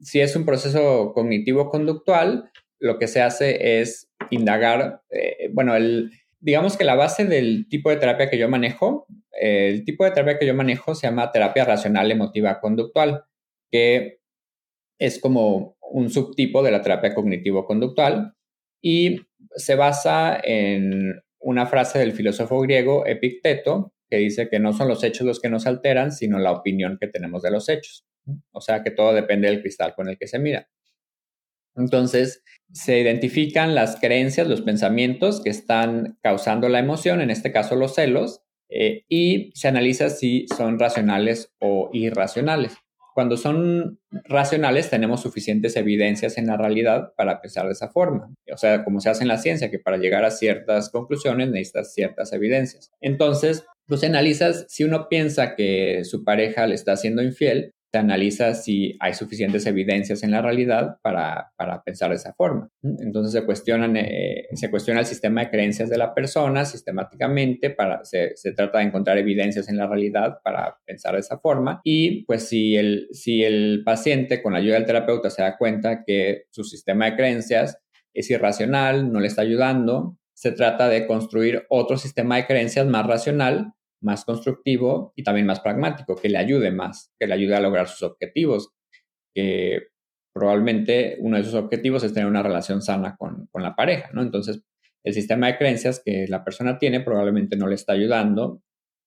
si 0.00 0.20
es 0.20 0.36
un 0.36 0.44
proceso 0.44 1.12
cognitivo-conductual, 1.14 2.50
lo 2.80 2.98
que 2.98 3.08
se 3.08 3.20
hace 3.22 3.80
es 3.80 4.10
indagar, 4.30 5.02
eh, 5.10 5.50
bueno, 5.52 5.74
el, 5.76 6.10
digamos 6.40 6.76
que 6.76 6.84
la 6.84 6.94
base 6.94 7.24
del 7.24 7.68
tipo 7.68 7.90
de 7.90 7.96
terapia 7.96 8.30
que 8.30 8.38
yo 8.38 8.48
manejo, 8.48 9.06
el 9.32 9.84
tipo 9.84 10.04
de 10.04 10.10
terapia 10.10 10.38
que 10.38 10.46
yo 10.46 10.54
manejo 10.54 10.94
se 10.94 11.06
llama 11.06 11.32
terapia 11.32 11.64
racional 11.64 12.10
emotiva 12.10 12.60
conductual, 12.60 13.24
que 13.70 14.20
es 14.98 15.20
como 15.20 15.76
un 15.80 16.10
subtipo 16.10 16.62
de 16.62 16.70
la 16.70 16.82
terapia 16.82 17.14
cognitivo-conductual 17.14 18.34
y 18.82 19.20
se 19.56 19.74
basa 19.74 20.38
en 20.42 21.22
una 21.44 21.66
frase 21.66 21.98
del 21.98 22.12
filósofo 22.12 22.60
griego 22.60 23.06
Epicteto 23.06 23.92
que 24.10 24.16
dice 24.16 24.48
que 24.48 24.58
no 24.58 24.72
son 24.72 24.88
los 24.88 25.02
hechos 25.04 25.26
los 25.26 25.40
que 25.40 25.48
nos 25.48 25.66
alteran, 25.66 26.12
sino 26.12 26.38
la 26.38 26.52
opinión 26.52 26.98
que 27.00 27.06
tenemos 27.06 27.42
de 27.42 27.50
los 27.50 27.68
hechos. 27.68 28.06
O 28.52 28.60
sea 28.60 28.82
que 28.82 28.90
todo 28.90 29.12
depende 29.12 29.48
del 29.48 29.60
cristal 29.60 29.94
con 29.94 30.08
el 30.08 30.18
que 30.18 30.26
se 30.26 30.38
mira. 30.38 30.68
Entonces, 31.76 32.42
se 32.72 33.00
identifican 33.00 33.74
las 33.74 33.96
creencias, 34.00 34.48
los 34.48 34.62
pensamientos 34.62 35.42
que 35.42 35.50
están 35.50 36.18
causando 36.22 36.68
la 36.68 36.78
emoción, 36.78 37.20
en 37.20 37.30
este 37.30 37.52
caso 37.52 37.74
los 37.76 37.94
celos, 37.94 38.42
eh, 38.68 39.04
y 39.08 39.50
se 39.54 39.68
analiza 39.68 40.10
si 40.10 40.46
son 40.56 40.78
racionales 40.78 41.52
o 41.58 41.90
irracionales. 41.92 42.76
Cuando 43.14 43.36
son 43.36 44.00
racionales 44.10 44.90
tenemos 44.90 45.22
suficientes 45.22 45.76
evidencias 45.76 46.36
en 46.36 46.48
la 46.48 46.56
realidad 46.56 47.12
para 47.16 47.40
pensar 47.40 47.66
de 47.66 47.72
esa 47.72 47.88
forma. 47.88 48.34
O 48.52 48.56
sea, 48.56 48.84
como 48.84 49.00
se 49.00 49.08
hace 49.08 49.22
en 49.22 49.28
la 49.28 49.38
ciencia, 49.38 49.70
que 49.70 49.78
para 49.78 49.98
llegar 49.98 50.24
a 50.24 50.32
ciertas 50.32 50.90
conclusiones 50.90 51.48
necesitas 51.48 51.94
ciertas 51.94 52.32
evidencias. 52.32 52.90
Entonces, 53.00 53.64
pues 53.86 54.02
analizas 54.02 54.66
si 54.68 54.82
uno 54.82 55.08
piensa 55.08 55.54
que 55.54 56.04
su 56.04 56.24
pareja 56.24 56.66
le 56.66 56.74
está 56.74 56.92
haciendo 56.92 57.22
infiel, 57.22 57.72
se 57.94 57.98
analiza 57.98 58.54
si 58.54 58.96
hay 58.98 59.14
suficientes 59.14 59.66
evidencias 59.66 60.24
en 60.24 60.32
la 60.32 60.42
realidad 60.42 60.98
para, 61.00 61.52
pensar 61.84 62.10
de 62.10 62.16
esa 62.16 62.34
forma. 62.34 62.68
Entonces 62.82 63.32
se, 63.32 63.46
cuestionan, 63.46 63.96
eh, 63.96 64.48
se 64.54 64.68
cuestiona 64.68 64.98
el 64.98 65.06
sistema 65.06 65.42
de 65.42 65.50
creencias 65.50 65.88
de 65.88 65.96
la 65.96 66.12
persona 66.12 66.64
sistemáticamente, 66.64 67.70
para, 67.70 68.04
se, 68.04 68.34
trata 68.56 68.78
de 68.78 68.86
encontrar 68.86 69.16
evidencias 69.16 69.68
en 69.68 69.76
la 69.76 69.86
realidad 69.86 70.38
para 70.42 70.76
pensar 70.84 71.14
de 71.14 71.20
esa 71.20 71.38
forma 71.38 71.80
y 71.84 72.24
pues 72.24 72.48
si 72.48 72.74
el, 72.74 73.06
si 73.12 73.44
el 73.44 73.82
paciente 73.84 74.42
con 74.42 74.54
la 74.54 74.58
ayuda 74.58 74.74
del 74.74 74.86
terapeuta 74.86 75.30
se 75.30 75.42
da 75.42 75.56
cuenta 75.56 76.02
que 76.04 76.46
su 76.50 76.64
sistema 76.64 77.04
de 77.04 77.14
creencias 77.14 77.78
es 78.12 78.28
irracional, 78.28 79.12
no 79.12 79.20
le 79.20 79.28
está 79.28 79.42
ayudando, 79.42 80.18
se 80.32 80.50
trata 80.50 80.88
de 80.88 81.06
construir 81.06 81.64
otro 81.68 81.96
sistema 81.96 82.34
de 82.34 82.46
creencias 82.46 82.86
más 82.86 83.06
racional 83.06 83.72
más 84.04 84.24
constructivo 84.24 85.12
y 85.16 85.24
también 85.24 85.46
más 85.46 85.60
pragmático, 85.60 86.14
que 86.14 86.28
le 86.28 86.38
ayude 86.38 86.70
más, 86.70 87.12
que 87.18 87.26
le 87.26 87.34
ayude 87.34 87.56
a 87.56 87.60
lograr 87.60 87.88
sus 87.88 88.02
objetivos, 88.02 88.70
que 89.34 89.88
probablemente 90.34 91.16
uno 91.20 91.36
de 91.36 91.44
sus 91.44 91.54
objetivos 91.54 92.04
es 92.04 92.12
tener 92.12 92.28
una 92.28 92.42
relación 92.42 92.82
sana 92.82 93.16
con, 93.16 93.48
la 93.54 93.74
pareja, 93.74 94.10
¿no? 94.12 94.22
Entonces, 94.22 94.62
el 95.04 95.14
sistema 95.14 95.46
de 95.46 95.58
creencias 95.58 96.02
que 96.04 96.26
la 96.28 96.44
persona 96.44 96.78
tiene 96.78 97.00
probablemente 97.00 97.56
no 97.56 97.66
le 97.66 97.74
está 97.74 97.92
ayudando 97.92 98.62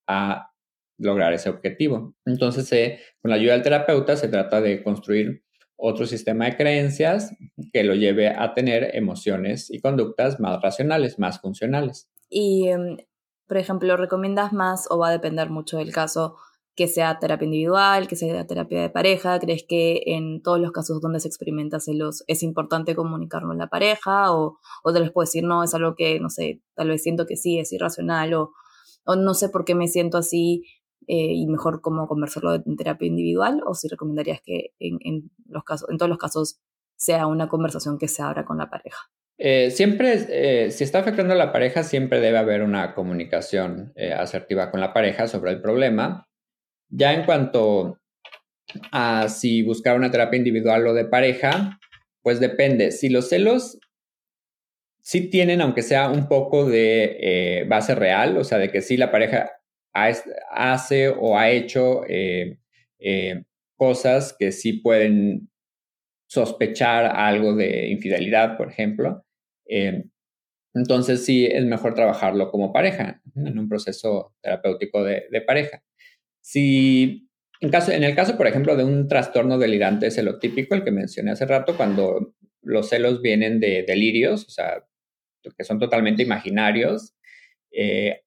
a 0.08 0.51
lograr 1.00 1.34
ese 1.34 1.50
objetivo. 1.50 2.16
Entonces, 2.25 3.01
con 3.22 3.30
la 3.30 3.36
ayuda 3.36 3.54
del 3.54 3.62
terapeuta 3.62 4.16
se 4.16 4.30
trata 4.30 4.62
de 4.62 4.84
construir 4.84 5.44
otro 5.77 6.08
sistema 6.08 6.46
de 6.46 6.56
creencias 6.56 7.36
que 7.72 7.84
lo 7.84 7.94
lleve 7.94 8.30
a 8.30 8.54
tener 8.54 8.96
emociones 8.96 9.70
y 9.70 9.80
conductas 9.80 10.39
más 10.39 10.62
racionales, 10.62 11.20
más 11.20 11.39
funcionales. 11.39 12.10
Y 12.30 12.70
em, 12.70 12.98
por 13.48 13.58
ejemplo, 13.58 13.96
¿recomiendas 13.98 14.54
más 14.54 14.88
o 14.89 14.98
va 14.98 15.10
a 15.10 15.12
depender 15.12 15.50
mucho 15.50 15.77
del 15.77 15.94
caso 15.94 16.36
que 16.75 16.88
sea 16.88 17.18
terapia 17.18 17.46
individual, 17.46 18.08
que 18.08 18.16
sea 18.16 18.46
terapia 18.46 18.82
de 18.82 18.89
pareja? 18.89 19.39
¿Crees 19.39 19.66
que 19.68 20.04
en 20.06 20.44
todos 20.44 20.60
los 20.60 20.72
casos 20.72 21.01
donde 21.01 21.20
se 21.20 21.27
experimenta 21.27 21.80
celos 21.80 22.24
es 22.27 22.44
importante 22.44 22.96
comunicarlo 22.96 23.51
en 23.51 23.58
la 23.58 23.68
pareja? 23.68 24.32
¿O, 24.32 24.60
o 24.84 24.94
te 24.94 25.00
les 25.00 25.12
puedo 25.12 25.25
decir, 25.25 25.44
no, 25.44 25.63
es 25.63 25.74
algo 25.74 25.96
que, 25.96 26.20
no 26.20 26.30
sé, 26.30 26.62
tal 26.75 26.89
vez 26.89 27.01
siento 27.01 27.25
que 27.25 27.36
sí, 27.36 27.58
es 27.58 27.74
irracional 27.74 28.34
o, 28.36 28.51
o 29.06 29.16
no 29.16 29.34
sé 29.34 29.50
por 29.50 29.66
qué 29.66 29.74
me 29.74 29.88
siento 29.88 30.18
así 30.20 30.66
eh, 31.08 31.34
y 31.34 31.48
mejor 31.48 31.82
cómo 31.82 32.08
conversarlo 32.08 32.54
en 32.56 32.75
terapia 32.75 33.08
individual? 33.08 33.62
¿O 33.66 33.74
si 33.74 33.88
recomendarías 33.88 34.42
que 34.44 34.74
en, 34.80 35.00
en, 35.01 35.32
los 35.48 35.63
casos, 35.63 35.89
en 35.89 35.98
todos 35.98 36.10
los 36.10 36.20
casos 36.20 36.60
sea 36.96 37.27
una 37.27 37.48
conversación 37.50 37.98
que 37.98 38.08
se 38.08 38.22
abra 38.22 38.46
con 38.46 38.58
la 38.58 38.70
pareja? 38.70 39.10
Eh, 39.39 39.70
siempre, 39.70 40.17
eh, 40.29 40.72
si 40.72 40.84
está 40.84 41.00
afectando 41.00 41.34
a 41.34 41.38
la 41.38 41.51
pareja, 41.51 41.84
siempre 41.84 42.20
debe 42.20 42.39
haber 42.39 42.63
una 42.63 42.96
comunicación 42.96 43.94
eh, 43.96 44.12
asertiva 44.12 44.72
con 44.72 44.79
la 44.79 44.94
pareja 44.94 45.27
sobre 45.27 45.51
el 45.51 45.62
problema. 45.62 46.27
Ya 46.89 47.13
en 47.13 47.25
cuanto 47.25 48.00
a 48.91 49.29
si 49.29 49.63
buscar 49.63 49.96
una 49.96 50.12
terapia 50.12 50.38
individual 50.38 50.88
o 50.88 50.94
de 50.94 51.06
pareja, 51.06 51.79
pues 52.24 52.39
depende. 52.39 52.91
Si 52.91 53.10
los 53.10 53.29
celos 53.29 53.79
sí 55.01 55.29
tienen, 55.29 55.62
aunque 55.62 55.84
sea 55.84 56.10
un 56.10 56.27
poco 56.27 56.65
de 56.65 57.65
base 57.70 57.96
real, 57.96 58.38
o 58.38 58.44
sea, 58.44 58.58
de 58.58 58.72
que 58.72 58.82
sí 58.82 58.98
la 58.98 59.12
pareja 59.12 59.51
hace 60.51 61.10
o 61.10 61.38
ha 61.38 61.50
hecho 61.50 62.01
cosas 63.77 64.35
que 64.38 64.51
sí 64.51 64.74
pueden 64.74 65.50
sospechar 66.27 67.05
algo 67.05 67.55
de 67.55 67.88
infidelidad, 67.88 68.57
por 68.57 68.70
ejemplo, 68.70 69.25
eh, 69.70 70.03
entonces 70.77 71.25
sí 71.25 71.46
es 71.46 71.66
mejor 71.66 71.94
trabajarlo 71.96 72.51
como 72.51 72.72
pareja, 72.72 73.22
en 73.36 73.58
un 73.58 73.68
proceso 73.68 74.36
terapéutico 74.42 75.03
de, 75.03 75.42
pareja. 75.46 75.84
Si 76.42 77.30
en, 77.60 77.70
caso, 77.70 77.92
en 77.92 78.03
el 78.03 78.16
caso, 78.16 78.38
por 78.38 78.48
ejemplo, 78.48 78.75
de 78.75 78.84
un 78.84 79.08
trastorno 79.08 79.58
delirante 79.58 80.12
celotípico, 80.12 80.75
el 80.75 80.84
que 80.84 80.92
mencioné 80.92 81.32
hace 81.32 81.46
rato, 81.46 81.75
cuando 81.75 82.36
los 82.62 82.90
celos 82.90 83.22
vienen 83.22 83.60
de 83.60 83.84
delirios, 83.88 84.46
o 84.46 84.50
sea, 84.50 84.84
que 85.58 85.64
son 85.64 85.80
totalmente 85.80 86.22
imaginarios 86.24 87.16
eh, 87.72 88.22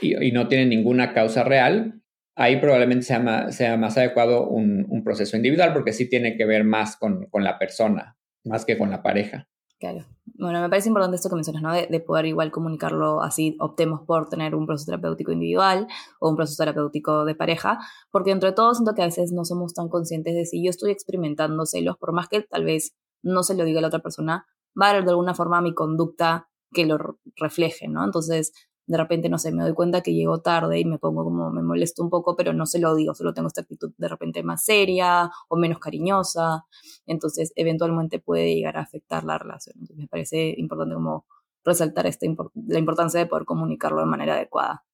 y, 0.00 0.32
no 0.32 0.48
tienen 0.48 0.68
ninguna 0.68 1.14
causa 1.14 1.44
real, 1.44 2.02
ahí 2.36 2.56
probablemente 2.56 3.04
sea 3.04 3.50
sea 3.52 3.76
más 3.76 3.96
adecuado 3.96 4.48
un, 4.48 4.86
un, 4.88 5.04
proceso 5.04 5.36
individual 5.36 5.72
porque 5.72 5.92
sí 5.92 6.08
tiene 6.08 6.36
que 6.36 6.44
ver 6.44 6.64
más 6.64 6.96
con, 6.96 7.26
con 7.26 7.44
la 7.44 7.58
persona, 7.58 8.18
más 8.44 8.64
que 8.64 8.76
con 8.76 8.90
la 8.90 9.02
pareja. 9.02 9.48
Claro. 9.84 10.06
Bueno, 10.38 10.62
me 10.62 10.70
parece 10.70 10.88
importante 10.88 11.16
esto 11.16 11.28
que 11.28 11.34
mencionas, 11.34 11.62
¿no? 11.62 11.70
De, 11.74 12.00
poder 12.00 12.24
igual 12.24 12.50
comunicarlo 12.50 13.20
así, 13.20 13.54
optemos 13.60 14.00
por 14.06 14.30
tener 14.30 14.54
un 14.54 14.64
proceso 14.64 14.86
terapéutico 14.86 15.30
individual 15.30 15.88
o 16.20 16.30
un 16.30 16.36
proceso 16.36 16.56
terapéutico 16.62 17.26
de 17.26 17.34
pareja, 17.34 17.78
porque 18.10 18.30
entre 18.30 18.52
todo 18.52 18.72
siento 18.72 18.94
que 18.94 19.02
a 19.02 19.04
veces 19.04 19.32
no 19.32 19.44
somos 19.44 19.74
tan 19.74 19.90
conscientes 19.90 20.34
de 20.34 20.46
si 20.46 20.64
yo 20.64 20.70
estoy 20.70 20.90
experimentando 20.90 21.66
celos, 21.66 21.98
por 21.98 22.14
más 22.14 22.28
que 22.28 22.40
tal 22.40 22.64
vez 22.64 22.96
no 23.22 23.42
se 23.42 23.54
lo 23.54 23.64
diga 23.64 23.80
a 23.80 23.82
la 23.82 23.88
otra 23.88 24.00
persona, 24.00 24.46
va 24.80 24.86
a 24.86 24.90
haber 24.90 25.04
de 25.04 25.10
alguna 25.10 25.34
forma 25.34 25.60
mi 25.60 25.74
conducta 25.74 26.48
que 26.72 26.86
lo 26.86 26.96
refleje, 27.36 27.86
¿no? 27.88 28.02
Entonces, 28.04 28.52
de 28.86 28.98
repente, 28.98 29.28
no 29.28 29.38
sé, 29.38 29.50
me 29.52 29.62
doy 29.62 29.72
cuenta 29.72 30.02
que 30.02 30.12
llego 30.12 30.40
tarde 30.40 30.78
y 30.78 30.84
me 30.84 30.98
pongo 30.98 31.24
como, 31.24 31.50
me 31.50 31.62
molesto 31.62 32.02
un 32.02 32.10
poco, 32.10 32.36
pero 32.36 32.52
no 32.52 32.66
se 32.66 32.78
lo 32.78 32.94
digo, 32.94 33.14
solo 33.14 33.32
tengo 33.32 33.48
esta 33.48 33.62
actitud 33.62 33.92
de 33.96 34.08
repente 34.08 34.42
más 34.42 34.64
seria 34.64 35.30
o 35.48 35.56
menos 35.56 35.78
cariñosa, 35.78 36.66
entonces 37.06 37.52
eventualmente 37.56 38.18
puede 38.18 38.54
llegar 38.54 38.76
a 38.76 38.82
afectar 38.82 39.24
la 39.24 39.38
relación. 39.38 39.76
Me 39.94 40.06
parece 40.06 40.54
importante 40.58 40.94
como 40.94 41.26
resaltar 41.64 42.06
esta 42.06 42.26
la 42.66 42.78
importancia 42.78 43.20
de 43.20 43.26
poder 43.26 43.44
comunicarlo 43.46 44.00
de 44.00 44.06
manera 44.06 44.34
adecuada. 44.34 44.84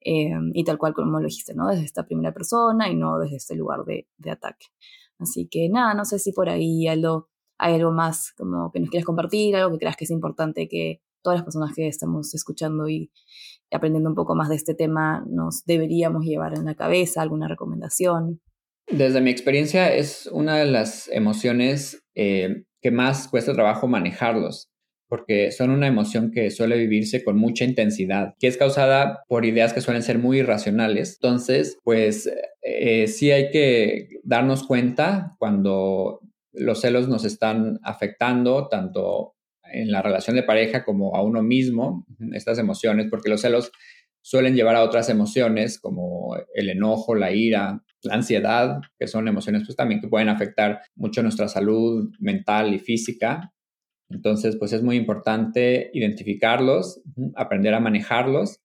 Eh, 0.00 0.30
y 0.52 0.64
tal 0.64 0.78
cual 0.78 0.94
como 0.94 1.18
lo 1.18 1.26
dijiste, 1.26 1.54
¿no? 1.54 1.68
Desde 1.68 1.84
esta 1.84 2.06
primera 2.06 2.32
persona 2.32 2.88
y 2.88 2.96
no 2.96 3.18
desde 3.18 3.36
este 3.36 3.56
lugar 3.56 3.84
de, 3.84 4.06
ataque. 4.30 4.66
Así 5.18 5.48
que 5.48 5.68
nada, 5.68 5.94
no 5.94 6.04
sé 6.04 6.18
si 6.18 6.32
por 6.32 6.48
ahí 6.48 6.86
algo, 6.86 7.28
hay 7.58 7.74
algo 7.74 7.90
más 7.90 8.32
como 8.36 8.70
que 8.70 8.80
nos 8.80 8.90
quieras 8.90 9.06
compartir, 9.06 9.56
algo 9.56 9.72
que 9.72 9.78
creas 9.78 9.96
que 9.96 10.04
es 10.04 10.10
importante 10.10 10.68
que 10.68 11.02
todas 11.22 11.38
las 11.38 11.44
personas 11.44 11.74
que 11.74 11.88
estamos 11.88 12.34
escuchando 12.34 12.88
y 12.88 13.10
aprendiendo 13.70 14.10
un 14.10 14.16
poco 14.16 14.34
más 14.34 14.48
de 14.48 14.56
este 14.56 14.74
tema 14.74 15.24
nos 15.28 15.64
deberíamos 15.64 16.24
llevar 16.24 16.54
en 16.54 16.64
la 16.64 16.74
cabeza, 16.74 17.22
alguna 17.22 17.48
recomendación. 17.48 18.40
Desde 18.88 19.20
mi 19.20 19.30
experiencia 19.30 19.92
es 19.92 20.28
una 20.32 20.56
de 20.56 20.66
las 20.66 21.08
emociones 21.08 22.04
eh, 22.14 22.64
que 22.80 22.90
más 22.92 23.26
cuesta 23.28 23.52
trabajo 23.52 23.88
manejarlos, 23.88 24.70
porque 25.08 25.50
son 25.50 25.70
una 25.70 25.88
emoción 25.88 26.30
que 26.30 26.50
suele 26.50 26.78
vivirse 26.78 27.24
con 27.24 27.36
mucha 27.36 27.64
intensidad, 27.64 28.34
que 28.38 28.46
es 28.46 28.56
causada 28.56 29.24
por 29.28 29.44
ideas 29.44 29.72
que 29.72 29.80
suelen 29.80 30.02
ser 30.02 30.18
muy 30.18 30.38
irracionales. 30.38 31.18
Entonces, 31.20 31.78
pues 31.82 32.30
eh, 32.62 33.08
sí 33.08 33.32
hay 33.32 33.50
que 33.50 34.08
darnos 34.22 34.64
cuenta 34.64 35.34
cuando 35.38 36.20
los 36.52 36.80
celos 36.80 37.08
nos 37.08 37.24
están 37.24 37.78
afectando, 37.82 38.68
tanto 38.68 39.35
en 39.72 39.90
la 39.90 40.02
relación 40.02 40.36
de 40.36 40.42
pareja 40.42 40.84
como 40.84 41.16
a 41.16 41.22
uno 41.22 41.42
mismo, 41.42 42.06
estas 42.32 42.58
emociones, 42.58 43.06
porque 43.10 43.28
los 43.28 43.40
celos 43.40 43.72
suelen 44.22 44.56
llevar 44.56 44.74
a 44.74 44.82
otras 44.82 45.08
emociones 45.08 45.78
como 45.78 46.36
el 46.54 46.68
enojo, 46.68 47.14
la 47.14 47.32
ira, 47.32 47.84
la 48.02 48.14
ansiedad, 48.14 48.80
que 48.98 49.06
son 49.06 49.28
emociones 49.28 49.62
pues 49.64 49.76
también 49.76 50.00
que 50.00 50.08
pueden 50.08 50.28
afectar 50.28 50.80
mucho 50.96 51.22
nuestra 51.22 51.46
salud 51.46 52.10
mental 52.18 52.74
y 52.74 52.80
física. 52.80 53.52
Entonces, 54.08 54.56
pues 54.56 54.72
es 54.72 54.82
muy 54.82 54.96
importante 54.96 55.90
identificarlos, 55.92 57.02
aprender 57.36 57.74
a 57.74 57.80
manejarlos 57.80 58.60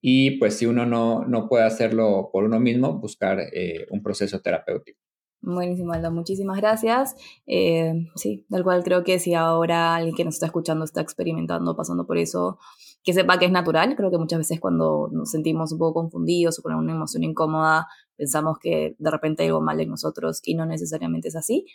y 0.00 0.32
pues 0.32 0.58
si 0.58 0.66
uno 0.66 0.86
no, 0.86 1.24
no 1.24 1.48
puede 1.48 1.64
hacerlo 1.64 2.30
por 2.32 2.44
uno 2.44 2.60
mismo, 2.60 2.98
buscar 2.98 3.40
eh, 3.52 3.86
un 3.90 4.02
proceso 4.02 4.40
terapéutico. 4.40 5.07
Buenísimo, 5.40 5.92
Aldo. 5.92 6.10
Muchísimas 6.10 6.56
gracias. 6.58 7.14
Eh, 7.46 7.94
sí, 8.16 8.44
tal 8.50 8.64
cual 8.64 8.82
creo 8.82 9.04
que 9.04 9.18
si 9.18 9.34
ahora 9.34 9.94
alguien 9.94 10.14
que 10.14 10.24
nos 10.24 10.34
está 10.34 10.46
escuchando 10.46 10.84
está 10.84 11.00
experimentando, 11.00 11.76
pasando 11.76 12.06
por 12.06 12.18
eso, 12.18 12.58
que 13.04 13.12
sepa 13.12 13.38
que 13.38 13.46
es 13.46 13.52
natural. 13.52 13.94
Creo 13.96 14.10
que 14.10 14.18
muchas 14.18 14.38
veces 14.38 14.60
cuando 14.60 15.08
nos 15.12 15.30
sentimos 15.30 15.72
un 15.72 15.78
poco 15.78 16.00
confundidos 16.00 16.58
o 16.58 16.62
con 16.62 16.74
una 16.74 16.92
emoción 16.92 17.22
incómoda, 17.22 17.86
pensamos 18.16 18.58
que 18.58 18.96
de 18.98 19.10
repente 19.10 19.44
hay 19.44 19.48
algo 19.48 19.60
mal 19.60 19.80
en 19.80 19.90
nosotros 19.90 20.40
y 20.42 20.54
no 20.54 20.66
necesariamente 20.66 21.28
es 21.28 21.36
así. 21.36 21.66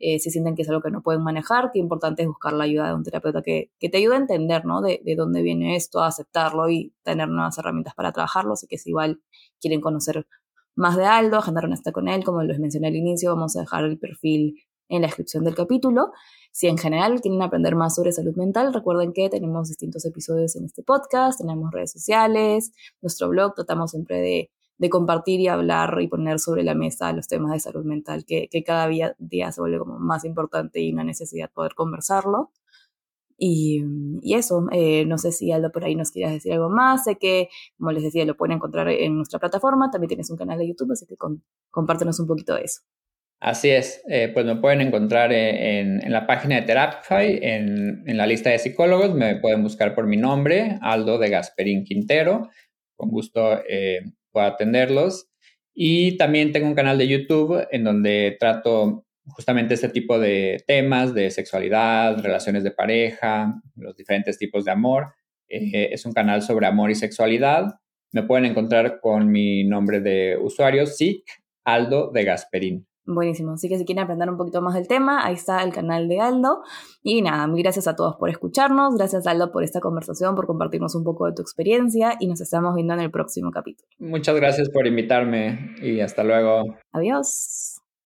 Eh, 0.00 0.20
si 0.20 0.30
sienten 0.30 0.54
que 0.54 0.62
es 0.62 0.68
algo 0.68 0.80
que 0.80 0.92
no 0.92 1.02
pueden 1.02 1.22
manejar, 1.24 1.70
qué 1.72 1.80
importante 1.80 2.22
es 2.22 2.28
buscar 2.28 2.52
la 2.52 2.64
ayuda 2.64 2.86
de 2.86 2.94
un 2.94 3.02
terapeuta 3.02 3.42
que, 3.42 3.72
que 3.80 3.88
te 3.88 3.98
ayude 3.98 4.14
a 4.14 4.18
entender, 4.18 4.64
¿no? 4.64 4.80
De, 4.80 5.02
de, 5.04 5.16
dónde 5.16 5.42
viene 5.42 5.74
esto, 5.74 6.00
a 6.00 6.06
aceptarlo 6.06 6.70
y 6.70 6.94
tener 7.02 7.28
nuevas 7.28 7.58
herramientas 7.58 7.94
para 7.96 8.12
trabajarlo. 8.12 8.52
Así 8.52 8.68
que 8.68 8.78
si 8.78 8.90
igual 8.90 9.20
quieren 9.60 9.80
conocer 9.80 10.24
más 10.78 10.96
de 10.96 11.04
Aldo, 11.04 11.38
agendar 11.38 11.66
una 11.66 11.76
con 11.92 12.08
él, 12.08 12.22
como 12.24 12.42
les 12.42 12.60
mencioné 12.60 12.86
al 12.86 12.94
inicio, 12.94 13.34
vamos 13.34 13.56
a 13.56 13.60
dejar 13.60 13.84
el 13.84 13.98
perfil 13.98 14.62
en 14.88 15.02
la 15.02 15.08
descripción 15.08 15.42
del 15.42 15.56
capítulo. 15.56 16.12
Si 16.52 16.68
en 16.68 16.78
general 16.78 17.20
quieren 17.20 17.42
aprender 17.42 17.74
más 17.74 17.96
sobre 17.96 18.12
salud 18.12 18.36
mental, 18.36 18.72
recuerden 18.72 19.12
que 19.12 19.28
tenemos 19.28 19.68
distintos 19.68 20.04
episodios 20.04 20.54
en 20.54 20.66
este 20.66 20.84
podcast, 20.84 21.40
tenemos 21.40 21.72
redes 21.72 21.90
sociales, 21.90 22.72
nuestro 23.02 23.28
blog, 23.28 23.54
tratamos 23.54 23.90
siempre 23.90 24.20
de, 24.20 24.50
compartir 24.88 25.40
y 25.40 25.48
hablar 25.48 25.98
y 26.00 26.06
poner 26.06 26.38
sobre 26.38 26.62
la 26.62 26.76
mesa 26.76 27.12
los 27.12 27.26
temas 27.26 27.50
de 27.52 27.58
salud 27.58 27.84
mental 27.84 28.24
que, 28.24 28.48
cada 28.64 28.86
día, 28.86 29.16
día, 29.18 29.50
se 29.50 29.60
vuelve 29.60 29.80
como 29.80 29.98
más 29.98 30.24
importante 30.24 30.80
y 30.80 30.92
una 30.92 31.02
necesidad 31.02 31.50
poder 31.50 31.74
conversarlo. 31.74 32.52
Y, 33.40 33.84
eso, 34.34 34.66
eh, 34.72 35.04
no 35.06 35.16
sé 35.16 35.30
si 35.30 35.52
Aldo 35.52 35.70
por 35.70 35.84
ahí 35.84 35.94
nos 35.94 36.10
quieras 36.10 36.32
decir 36.32 36.52
algo 36.52 36.68
más. 36.68 37.04
Sé 37.04 37.16
que, 37.16 37.48
como 37.76 37.92
les 37.92 38.02
decía, 38.02 38.24
lo 38.24 38.36
pueden 38.36 38.56
encontrar 38.56 38.88
en 38.88 39.16
nuestra 39.16 39.38
plataforma. 39.38 39.90
También 39.90 40.08
tienes 40.08 40.28
un 40.30 40.36
canal 40.36 40.58
de 40.58 40.68
YouTube, 40.68 40.92
así 40.92 41.06
que 41.06 41.14
compártenos 41.70 42.18
un 42.18 42.26
poquito 42.26 42.54
de 42.54 42.62
eso. 42.62 42.80
Así 43.40 43.70
es, 43.70 44.02
eh, 44.08 44.32
pues 44.34 44.44
me 44.44 44.56
pueden 44.56 44.80
encontrar 44.80 45.32
eh, 45.32 45.78
en, 45.78 46.12
la 46.12 46.26
página 46.26 46.56
de 46.56 46.62
Therapify, 46.62 47.38
en, 47.40 48.02
en, 48.04 48.16
la 48.16 48.26
lista 48.26 48.50
de 48.50 48.58
psicólogos, 48.58 49.14
me 49.14 49.36
pueden 49.36 49.62
buscar 49.62 49.94
por 49.94 50.08
mi 50.08 50.16
nombre, 50.16 50.76
Aldo 50.82 51.18
de 51.18 51.30
Gasperín 51.30 51.84
Quintero, 51.84 52.48
con 52.96 53.10
gusto 53.10 53.60
puedo 54.32 54.46
atenderlos. 54.46 55.28
Y 55.72 56.16
también 56.16 56.50
tengo 56.50 56.66
un 56.66 56.74
canal 56.74 56.98
de 56.98 57.06
YouTube 57.06 57.64
en 57.70 57.84
donde 57.84 58.36
trato 58.40 59.06
justamente 59.28 59.74
este 59.74 59.88
tipo 59.88 60.18
de 60.18 60.62
temas 60.66 61.14
de 61.14 61.30
sexualidad, 61.30 62.22
relaciones 62.22 62.64
de 62.64 62.70
pareja, 62.70 63.60
los 63.76 63.96
diferentes 63.96 64.38
tipos 64.38 64.64
de 64.64 64.70
amor. 64.70 65.14
Eh, 65.48 65.90
es 65.92 66.04
un 66.04 66.12
canal 66.12 66.42
sobre 66.42 66.66
amor 66.66 66.90
y 66.90 66.94
sexualidad. 66.94 67.80
Me 68.12 68.22
pueden 68.22 68.46
encontrar 68.46 69.00
con 69.00 69.30
mi 69.30 69.64
nombre 69.64 70.00
de 70.00 70.36
usuario, 70.40 70.86
SIC 70.86 71.24
Aldo 71.64 72.10
de 72.10 72.24
Gasperín. 72.24 72.88
Buenísimo. 73.04 73.52
Así 73.52 73.70
que 73.70 73.78
si 73.78 73.86
quieren 73.86 74.04
aprender 74.04 74.28
un 74.28 74.36
poquito 74.36 74.60
más 74.60 74.74
del 74.74 74.86
tema, 74.86 75.24
ahí 75.24 75.34
está 75.34 75.62
el 75.62 75.72
canal 75.72 76.08
de 76.08 76.20
Aldo. 76.20 76.62
Y 77.02 77.22
nada, 77.22 77.46
muy 77.46 77.62
gracias 77.62 77.88
a 77.88 77.96
todos 77.96 78.16
por 78.16 78.28
escucharnos. 78.28 78.96
Gracias, 78.96 79.26
Aldo, 79.26 79.50
por 79.50 79.64
esta 79.64 79.80
conversación, 79.80 80.34
por 80.34 80.46
compartirnos 80.46 80.94
un 80.94 81.04
poco 81.04 81.26
de 81.26 81.32
tu 81.32 81.40
experiencia. 81.40 82.16
Y 82.20 82.26
nos 82.26 82.42
estamos 82.42 82.74
viendo 82.74 82.92
en 82.92 83.00
el 83.00 83.10
próximo 83.10 83.50
capítulo. 83.50 83.88
Muchas 83.98 84.36
gracias 84.36 84.68
por 84.68 84.86
invitarme 84.86 85.74
y 85.80 86.00
hasta 86.00 86.22
luego. 86.22 86.64
Adiós. 86.92 87.77